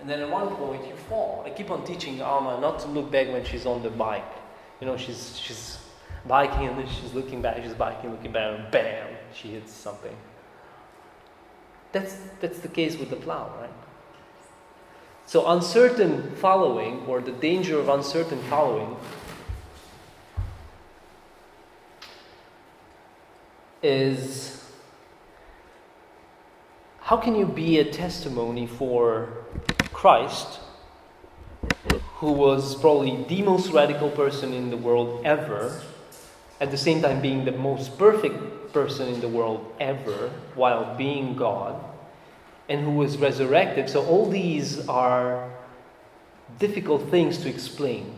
and 0.00 0.08
then 0.08 0.20
at 0.20 0.30
one 0.30 0.48
point 0.56 0.86
you 0.86 0.94
fall. 1.08 1.42
I 1.46 1.50
keep 1.50 1.70
on 1.70 1.84
teaching 1.84 2.22
Alma 2.22 2.60
not 2.60 2.78
to 2.80 2.88
look 2.88 3.10
back 3.10 3.28
when 3.28 3.44
she's 3.44 3.66
on 3.66 3.82
the 3.82 3.90
bike. 3.90 4.32
You 4.80 4.86
know, 4.86 4.96
she's 4.96 5.38
she's 5.38 5.78
biking 6.26 6.66
and 6.66 6.78
then 6.78 6.88
she's 6.88 7.12
looking 7.12 7.42
back, 7.42 7.62
she's 7.62 7.74
biking, 7.74 8.10
looking 8.10 8.32
back, 8.32 8.58
and 8.58 8.70
bam, 8.70 9.08
she 9.32 9.48
hits 9.48 9.72
something. 9.72 10.16
That's 11.92 12.16
that's 12.40 12.58
the 12.58 12.68
case 12.68 12.96
with 12.98 13.10
the 13.10 13.16
plow, 13.16 13.50
right? 13.60 13.70
So 15.26 15.46
uncertain 15.48 16.34
following, 16.36 17.04
or 17.06 17.20
the 17.20 17.32
danger 17.32 17.78
of 17.78 17.88
uncertain 17.88 18.40
following, 18.44 18.96
is 23.82 24.64
how 27.00 27.16
can 27.16 27.34
you 27.34 27.46
be 27.46 27.78
a 27.78 27.84
testimony 27.84 28.66
for 28.66 29.28
Christ, 29.92 30.60
who 32.16 32.32
was 32.32 32.74
probably 32.76 33.24
the 33.28 33.42
most 33.42 33.70
radical 33.72 34.10
person 34.10 34.52
in 34.52 34.70
the 34.70 34.76
world 34.76 35.22
ever, 35.24 35.82
at 36.60 36.70
the 36.70 36.76
same 36.76 37.02
time 37.02 37.20
being 37.20 37.44
the 37.44 37.52
most 37.52 37.98
perfect 37.98 38.36
person 38.72 39.08
in 39.08 39.20
the 39.20 39.28
world 39.28 39.74
ever, 39.80 40.30
while 40.54 40.96
being 40.96 41.36
God, 41.36 41.82
and 42.68 42.80
who 42.80 42.92
was 42.92 43.16
resurrected? 43.16 43.88
So, 43.88 44.04
all 44.06 44.28
these 44.28 44.88
are 44.88 45.50
difficult 46.58 47.08
things 47.10 47.38
to 47.38 47.48
explain. 47.48 48.14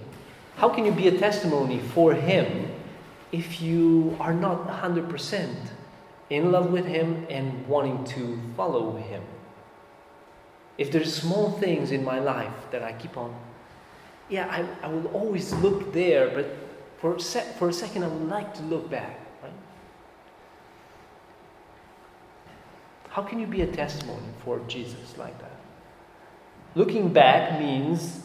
How 0.57 0.69
can 0.69 0.85
you 0.85 0.93
be 0.93 1.09
a 1.09 1.19
testimony 1.19 1.79
for 1.79 2.15
Him 2.15 2.71
if 3.33 3.61
you 3.61 4.17
are 4.21 4.35
not 4.35 4.69
100%? 4.69 5.55
in 6.31 6.53
love 6.53 6.71
with 6.71 6.87
Him 6.87 7.27
and 7.29 7.67
wanting 7.67 8.05
to 8.05 8.41
follow 8.57 8.97
Him. 8.97 9.23
If 10.79 10.91
there's 10.91 11.15
small 11.15 11.51
things 11.51 11.91
in 11.91 12.05
my 12.05 12.21
life 12.21 12.55
that 12.71 12.83
I 12.83 12.93
keep 12.93 13.17
on, 13.17 13.35
yeah, 14.29 14.47
I, 14.49 14.87
I 14.87 14.89
will 14.89 15.09
always 15.09 15.53
look 15.55 15.93
there, 15.93 16.31
but 16.31 16.47
for 16.99 17.17
a, 17.17 17.19
for 17.19 17.69
a 17.69 17.73
second 17.73 18.05
I 18.05 18.09
would 18.09 18.29
like 18.29 18.55
to 18.55 18.63
look 18.63 18.89
back. 18.89 19.19
Right? 19.43 19.53
How 23.11 23.23
can 23.23 23.41
you 23.41 23.47
be 23.47 23.63
a 23.63 23.67
testimony 23.67 24.29
for 24.45 24.61
Jesus 24.69 25.19
like 25.19 25.37
that? 25.41 25.57
Looking 26.77 27.13
back 27.13 27.59
means 27.59 28.21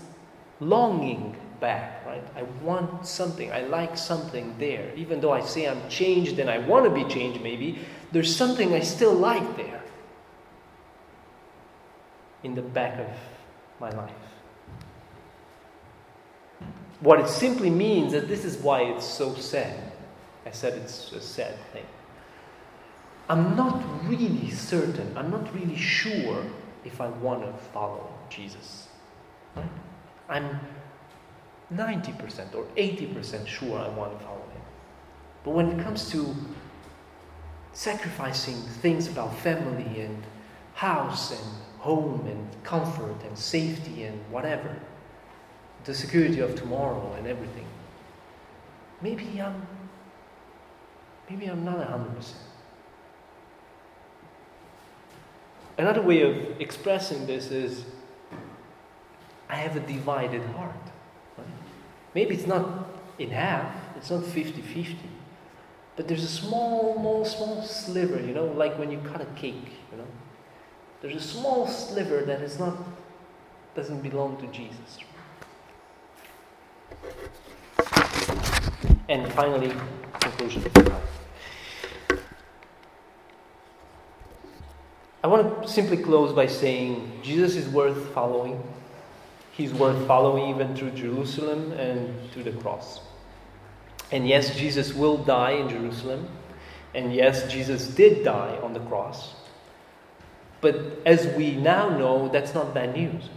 longing 0.60 1.36
back, 1.60 2.06
right? 2.06 2.24
I 2.36 2.43
want 2.63 3.08
something. 3.08 3.52
I 3.52 3.62
like 3.62 3.98
something 3.98 4.56
there. 4.60 4.93
Even 4.95 5.19
though 5.19 5.32
I 5.32 5.41
say 5.41 5.67
I'm 5.67 5.89
changed 5.89 6.38
and 6.38 6.50
I 6.50 6.60
want 6.60 6.86
to 6.86 6.91
be 6.91 7.04
changed, 7.12 7.41
maybe, 7.41 7.80
there's 8.12 8.34
something 8.34 8.74
I 8.74 8.82
still 8.82 9.13
like 9.13 9.58
there 9.58 9.82
in 12.43 12.54
the 12.54 12.62
back 12.62 13.00
of 13.00 13.10
my 13.80 13.89
life. 13.89 14.12
What 17.00 17.19
it 17.19 17.28
simply 17.28 17.71
means 17.71 18.13
that 18.13 18.28
this 18.28 18.45
is 18.45 18.58
why 18.58 18.84
it's 18.84 19.06
so 19.06 19.34
sad. 19.34 19.91
I 20.45 20.52
said 20.52 20.74
it's 20.74 21.12
a 21.12 21.21
sad 21.21 21.56
thing. 21.74 21.86
I'm 23.28 23.56
not 23.56 23.84
really 24.08 24.52
certain, 24.52 25.18
I'm 25.18 25.32
not 25.32 25.54
really 25.54 25.76
sure 25.76 26.44
if 26.84 27.02
I 27.02 27.08
want 27.08 27.44
to 27.44 27.54
follow 27.72 28.08
Jesus. 28.30 28.88
I'm 30.30 30.60
90% 31.74 32.56
or 32.56 32.64
80% 32.78 33.48
sure 33.48 33.80
I 33.80 33.90
want 33.90 34.18
to 34.18 34.26
follow 34.26 34.38
him. 34.38 34.62
But 35.44 35.52
when 35.52 35.72
it 35.72 35.84
comes 35.84 36.10
to 36.12 36.36
sacrificing 37.74 38.56
things 38.82 39.08
about 39.08 39.36
family 39.40 40.02
and 40.02 40.24
house 40.76 41.32
and 41.32 41.42
home 41.80 42.26
and 42.28 42.64
comfort 42.64 43.22
and 43.24 43.38
safety 43.38 44.04
and 44.04 44.20
whatever, 44.32 44.76
the 45.84 45.94
security 45.94 46.40
of 46.40 46.56
tomorrow 46.56 47.14
and 47.18 47.28
everything, 47.28 47.66
maybe 49.02 49.42
I'm 49.42 49.68
maybe 51.30 51.48
I'm 51.48 51.66
not 51.66 51.78
100%. 51.78 52.34
Another 55.78 56.02
way 56.02 56.22
of 56.22 56.62
expressing 56.62 57.28
this 57.28 57.52
is 57.52 57.86
I 59.50 59.56
have 59.56 59.76
a 59.76 59.82
divided 59.82 60.44
heart. 60.44 60.76
Maybe 62.14 62.34
it's 62.36 62.48
not 62.48 62.88
in 63.20 63.30
half, 63.30 63.76
it's 63.98 64.10
not 64.10 64.24
50 64.24 64.62
50, 64.62 64.98
but 65.98 66.08
there's 66.08 66.24
a 66.24 66.28
small, 66.28 66.96
small, 66.96 67.26
small 67.26 67.62
sliver, 67.64 68.20
you 68.20 68.34
know, 68.34 68.46
like 68.46 68.80
when 68.80 68.90
you 68.90 69.00
cut 69.00 69.22
a 69.22 69.26
cake, 69.38 69.72
you 69.92 69.98
know. 69.98 70.08
There's 71.02 71.16
a 71.18 71.28
small 71.28 71.68
sliver 71.68 72.22
that 72.22 72.42
is 72.42 72.58
not, 72.58 72.78
doesn't 73.76 74.02
belong 74.02 74.38
to 74.38 74.48
Jesus. 74.48 75.00
And 79.10 79.32
finally, 79.34 79.74
conclusion. 80.20 80.64
I 85.26 85.28
want 85.28 85.64
to 85.64 85.68
simply 85.68 85.98
close 85.98 86.32
by 86.34 86.46
saying 86.46 87.22
Jesus 87.24 87.56
is 87.56 87.68
worth 87.68 88.14
following. 88.14 88.62
He's 89.54 89.74
worth 89.74 90.06
following 90.06 90.54
even 90.54 90.76
through 90.76 90.91
Jerusalem 90.91 91.72
and 91.72 92.32
to 92.34 92.43
the 92.43 92.52
cross. 92.52 92.99
And 94.12 94.28
yes, 94.28 94.56
Jesus 94.56 94.93
will 94.93 95.18
die 95.18 95.54
in 95.54 95.68
Jerusalem. 95.68 96.28
And 96.93 97.12
yes, 97.12 97.52
Jesus 97.52 97.88
did 97.88 98.24
die 98.24 98.60
on 98.62 98.74
the 98.74 98.80
cross. 98.82 99.34
But 100.62 101.02
as 101.08 101.26
we 101.36 101.56
now 101.56 101.89
know, 101.89 102.30
that's 102.30 102.54
not 102.54 102.76
bad 102.76 102.93
news. 102.93 103.28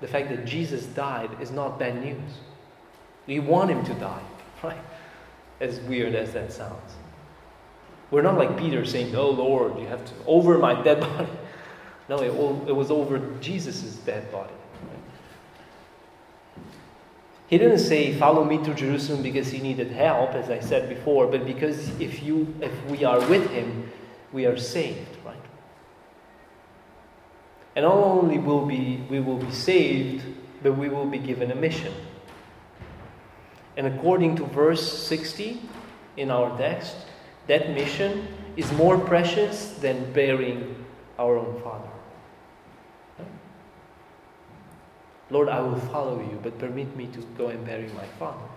The 0.00 0.08
fact 0.08 0.30
that 0.30 0.44
Jesus 0.46 0.84
died 0.84 1.30
is 1.40 1.52
not 1.52 1.78
bad 1.78 2.02
news. 2.02 2.32
We 3.28 3.38
want 3.38 3.70
him 3.70 3.84
to 3.84 3.94
die, 3.94 4.22
right? 4.64 4.82
As 5.60 5.78
weird 5.82 6.16
as 6.16 6.32
that 6.32 6.52
sounds. 6.52 6.96
We're 8.10 8.22
not 8.22 8.36
like 8.36 8.58
Peter 8.58 8.84
saying, 8.84 9.14
Oh 9.14 9.30
Lord, 9.30 9.78
you 9.78 9.86
have 9.86 10.04
to 10.04 10.12
over 10.26 10.58
my 10.58 10.80
dead 10.82 11.00
body. 11.00 11.28
No, 12.08 12.18
it, 12.18 12.68
it 12.68 12.72
was 12.74 12.90
over 12.90 13.20
Jesus' 13.40 13.94
dead 13.98 14.32
body. 14.32 14.52
He 17.46 17.56
didn't 17.56 17.78
say, 17.78 18.12
Follow 18.14 18.44
me 18.44 18.58
to 18.64 18.74
Jerusalem 18.74 19.22
because 19.22 19.52
he 19.52 19.60
needed 19.60 19.92
help, 19.92 20.30
as 20.30 20.50
I 20.50 20.58
said 20.58 20.88
before, 20.88 21.28
but 21.28 21.46
because 21.46 21.88
if, 22.00 22.20
you, 22.20 22.52
if 22.60 22.72
we 22.86 23.04
are 23.04 23.20
with 23.28 23.48
him, 23.50 23.90
we 24.32 24.44
are 24.46 24.56
saved, 24.56 25.16
right? 25.24 25.36
And 27.76 27.84
not 27.84 27.94
only 27.94 28.38
will 28.38 28.66
be, 28.66 29.04
we 29.08 29.20
will 29.20 29.38
be 29.38 29.52
saved, 29.52 30.24
but 30.62 30.76
we 30.76 30.88
will 30.88 31.06
be 31.06 31.18
given 31.18 31.50
a 31.50 31.56
mission. 31.56 31.94
And 33.76 33.86
according 33.86 34.36
to 34.36 34.44
verse 34.46 35.06
60 35.06 35.60
in 36.16 36.30
our 36.30 36.56
text, 36.58 36.96
that 37.50 37.70
mission 37.70 38.28
is 38.56 38.70
more 38.74 38.96
precious 38.96 39.72
than 39.80 40.12
burying 40.12 40.84
our 41.18 41.36
own 41.36 41.60
father. 41.62 41.90
Lord, 45.30 45.48
I 45.48 45.60
will 45.60 45.80
follow 45.94 46.20
you, 46.20 46.38
but 46.44 46.60
permit 46.60 46.96
me 46.96 47.08
to 47.08 47.18
go 47.36 47.48
and 47.48 47.64
bury 47.64 47.88
my 47.88 48.06
father. 48.20 48.48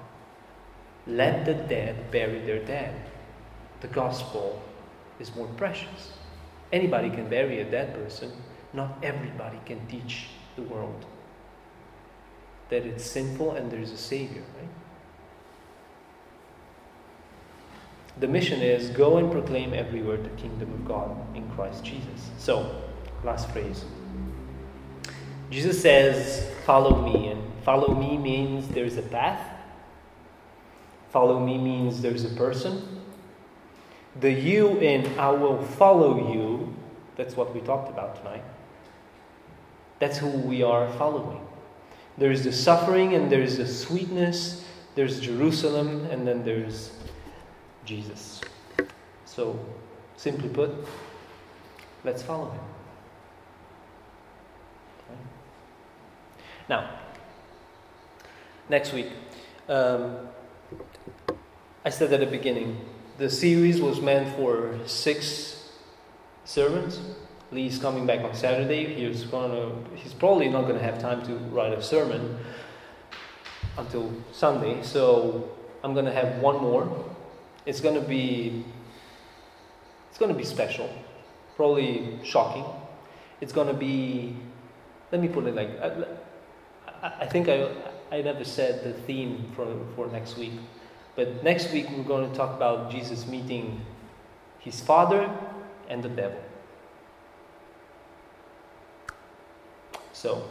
Let 1.08 1.44
the 1.44 1.56
dead 1.56 2.12
bury 2.12 2.46
their 2.46 2.64
dead. 2.66 2.94
The 3.82 3.88
gospel 3.88 4.62
is 5.20 5.36
more 5.36 5.48
precious. 5.58 6.14
Anybody 6.72 7.10
can 7.10 7.28
bury 7.28 7.62
a 7.62 7.66
dead 7.66 7.96
person, 7.96 8.32
not 8.74 9.00
everybody 9.02 9.60
can 9.66 9.84
teach 9.88 10.28
the 10.56 10.62
world 10.62 11.04
that 12.70 12.86
it's 12.86 13.04
sinful 13.04 13.54
and 13.54 13.72
there's 13.72 13.92
a 13.92 13.98
Savior, 13.98 14.44
right? 14.60 14.83
The 18.20 18.28
mission 18.28 18.62
is 18.62 18.90
go 18.90 19.18
and 19.18 19.32
proclaim 19.32 19.74
everywhere 19.74 20.18
the 20.18 20.30
kingdom 20.30 20.72
of 20.74 20.86
God 20.86 21.36
in 21.36 21.50
Christ 21.52 21.84
Jesus. 21.84 22.30
So, 22.38 22.84
last 23.24 23.50
phrase. 23.50 23.86
Jesus 25.50 25.82
says, 25.82 26.50
Follow 26.66 27.02
me. 27.02 27.28
And 27.28 27.42
follow 27.64 27.94
me 27.96 28.18
means 28.18 28.68
there's 28.70 28.98
a 28.98 29.02
path. 29.02 29.50
Follow 31.12 31.40
me 31.40 31.58
means 31.58 32.02
there's 32.02 32.26
a 32.26 32.30
person. 32.30 33.02
The 34.20 34.32
you 34.32 34.78
in 34.78 35.18
I 35.20 35.30
will 35.30 35.62
follow 35.62 36.32
you, 36.34 36.76
that's 37.16 37.36
what 37.36 37.54
we 37.54 37.62
talked 37.62 37.90
about 37.90 38.16
tonight. 38.18 38.44
That's 40.00 40.18
who 40.18 40.30
we 40.30 40.64
are 40.64 40.92
following. 40.94 41.46
There's 42.18 42.44
the 42.44 42.52
suffering 42.52 43.14
and 43.14 43.32
there's 43.32 43.58
the 43.58 43.68
sweetness, 43.68 44.66
there's 44.96 45.20
Jerusalem, 45.20 46.06
and 46.12 46.28
then 46.28 46.44
there's 46.44 46.92
Jesus. 47.86 48.42
So, 49.26 49.60
simply 50.16 50.50
put, 50.50 50.72
let's 52.04 52.22
follow 52.22 52.52
him. 52.52 52.62
Now, 56.70 56.90
next 58.70 58.94
week, 58.94 59.08
um, 59.68 60.18
I 61.84 61.90
said 61.90 62.14
at 62.14 62.22
the 62.22 62.26
beginning, 62.26 62.80
the 63.18 63.30
series 63.30 63.82
was 63.82 64.00
meant 64.00 64.34
for 64.36 64.80
six 64.86 65.72
sermons. 66.46 67.00
Lee's 67.52 67.78
coming 67.78 68.06
back 68.06 68.22
on 68.22 68.34
Saturday. 68.34 68.94
He's 68.96 69.24
gonna 69.24 69.72
he's 69.96 70.14
probably 70.14 70.50
not 70.50 70.68
gonna 70.68 70.80
have 70.82 71.00
time 71.00 71.26
to 71.28 71.36
write 71.54 71.74
a 71.74 71.82
sermon 71.82 72.40
until 73.78 74.12
Sunday. 74.32 74.82
So 74.82 75.50
I'm 75.84 75.94
gonna 75.94 76.14
have 76.14 76.40
one 76.40 76.62
more. 76.62 77.06
It's 77.66 77.80
gonna 77.80 78.02
be 78.02 78.64
it's 80.10 80.18
gonna 80.18 80.34
be 80.34 80.44
special, 80.44 80.90
probably 81.56 82.20
shocking. 82.24 82.66
It's 83.42 83.54
gonna 83.54 83.74
be 83.74 84.36
let 85.12 85.22
me 85.22 85.28
put 85.28 85.46
it 85.46 85.56
like 85.56 85.70
I, 85.80 87.14
I 87.22 87.26
think 87.28 87.50
I 87.50 87.70
I 88.12 88.22
never 88.22 88.44
said 88.44 88.84
the 88.84 88.94
theme 88.94 89.52
for 89.56 89.68
for 89.96 90.08
next 90.08 90.38
week, 90.38 90.54
but 91.16 91.44
next 91.44 91.72
week 91.72 91.88
we're 91.90 92.04
going 92.04 92.30
to 92.30 92.36
talk 92.36 92.56
about 92.56 92.92
Jesus 92.92 93.28
meeting 93.28 93.82
his 94.60 94.80
father 94.80 95.30
and 95.90 96.04
the 96.04 96.10
devil. 96.10 96.40
So, 100.14 100.48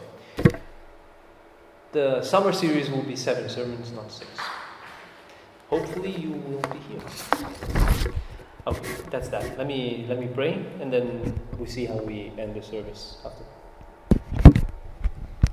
the 1.93 2.21
summer 2.21 2.51
series 2.51 2.89
will 2.89 3.01
be 3.03 3.15
seven 3.15 3.49
sermons, 3.49 3.91
not 3.91 4.11
six. 4.11 4.29
Hopefully, 5.73 6.11
you 6.11 6.29
will 6.29 6.61
be 6.69 6.77
here. 6.85 7.01
Okay, 8.67 8.93
that's 9.09 9.29
that. 9.29 9.57
Let 9.57 9.65
me 9.65 10.05
let 10.07 10.19
me 10.19 10.29
pray, 10.29 10.61
and 10.77 10.93
then 10.93 11.33
we 11.57 11.65
see 11.65 11.89
how 11.89 11.97
we 11.97 12.29
end 12.37 12.53
the 12.53 12.61
service 12.61 13.17
after. 13.25 13.41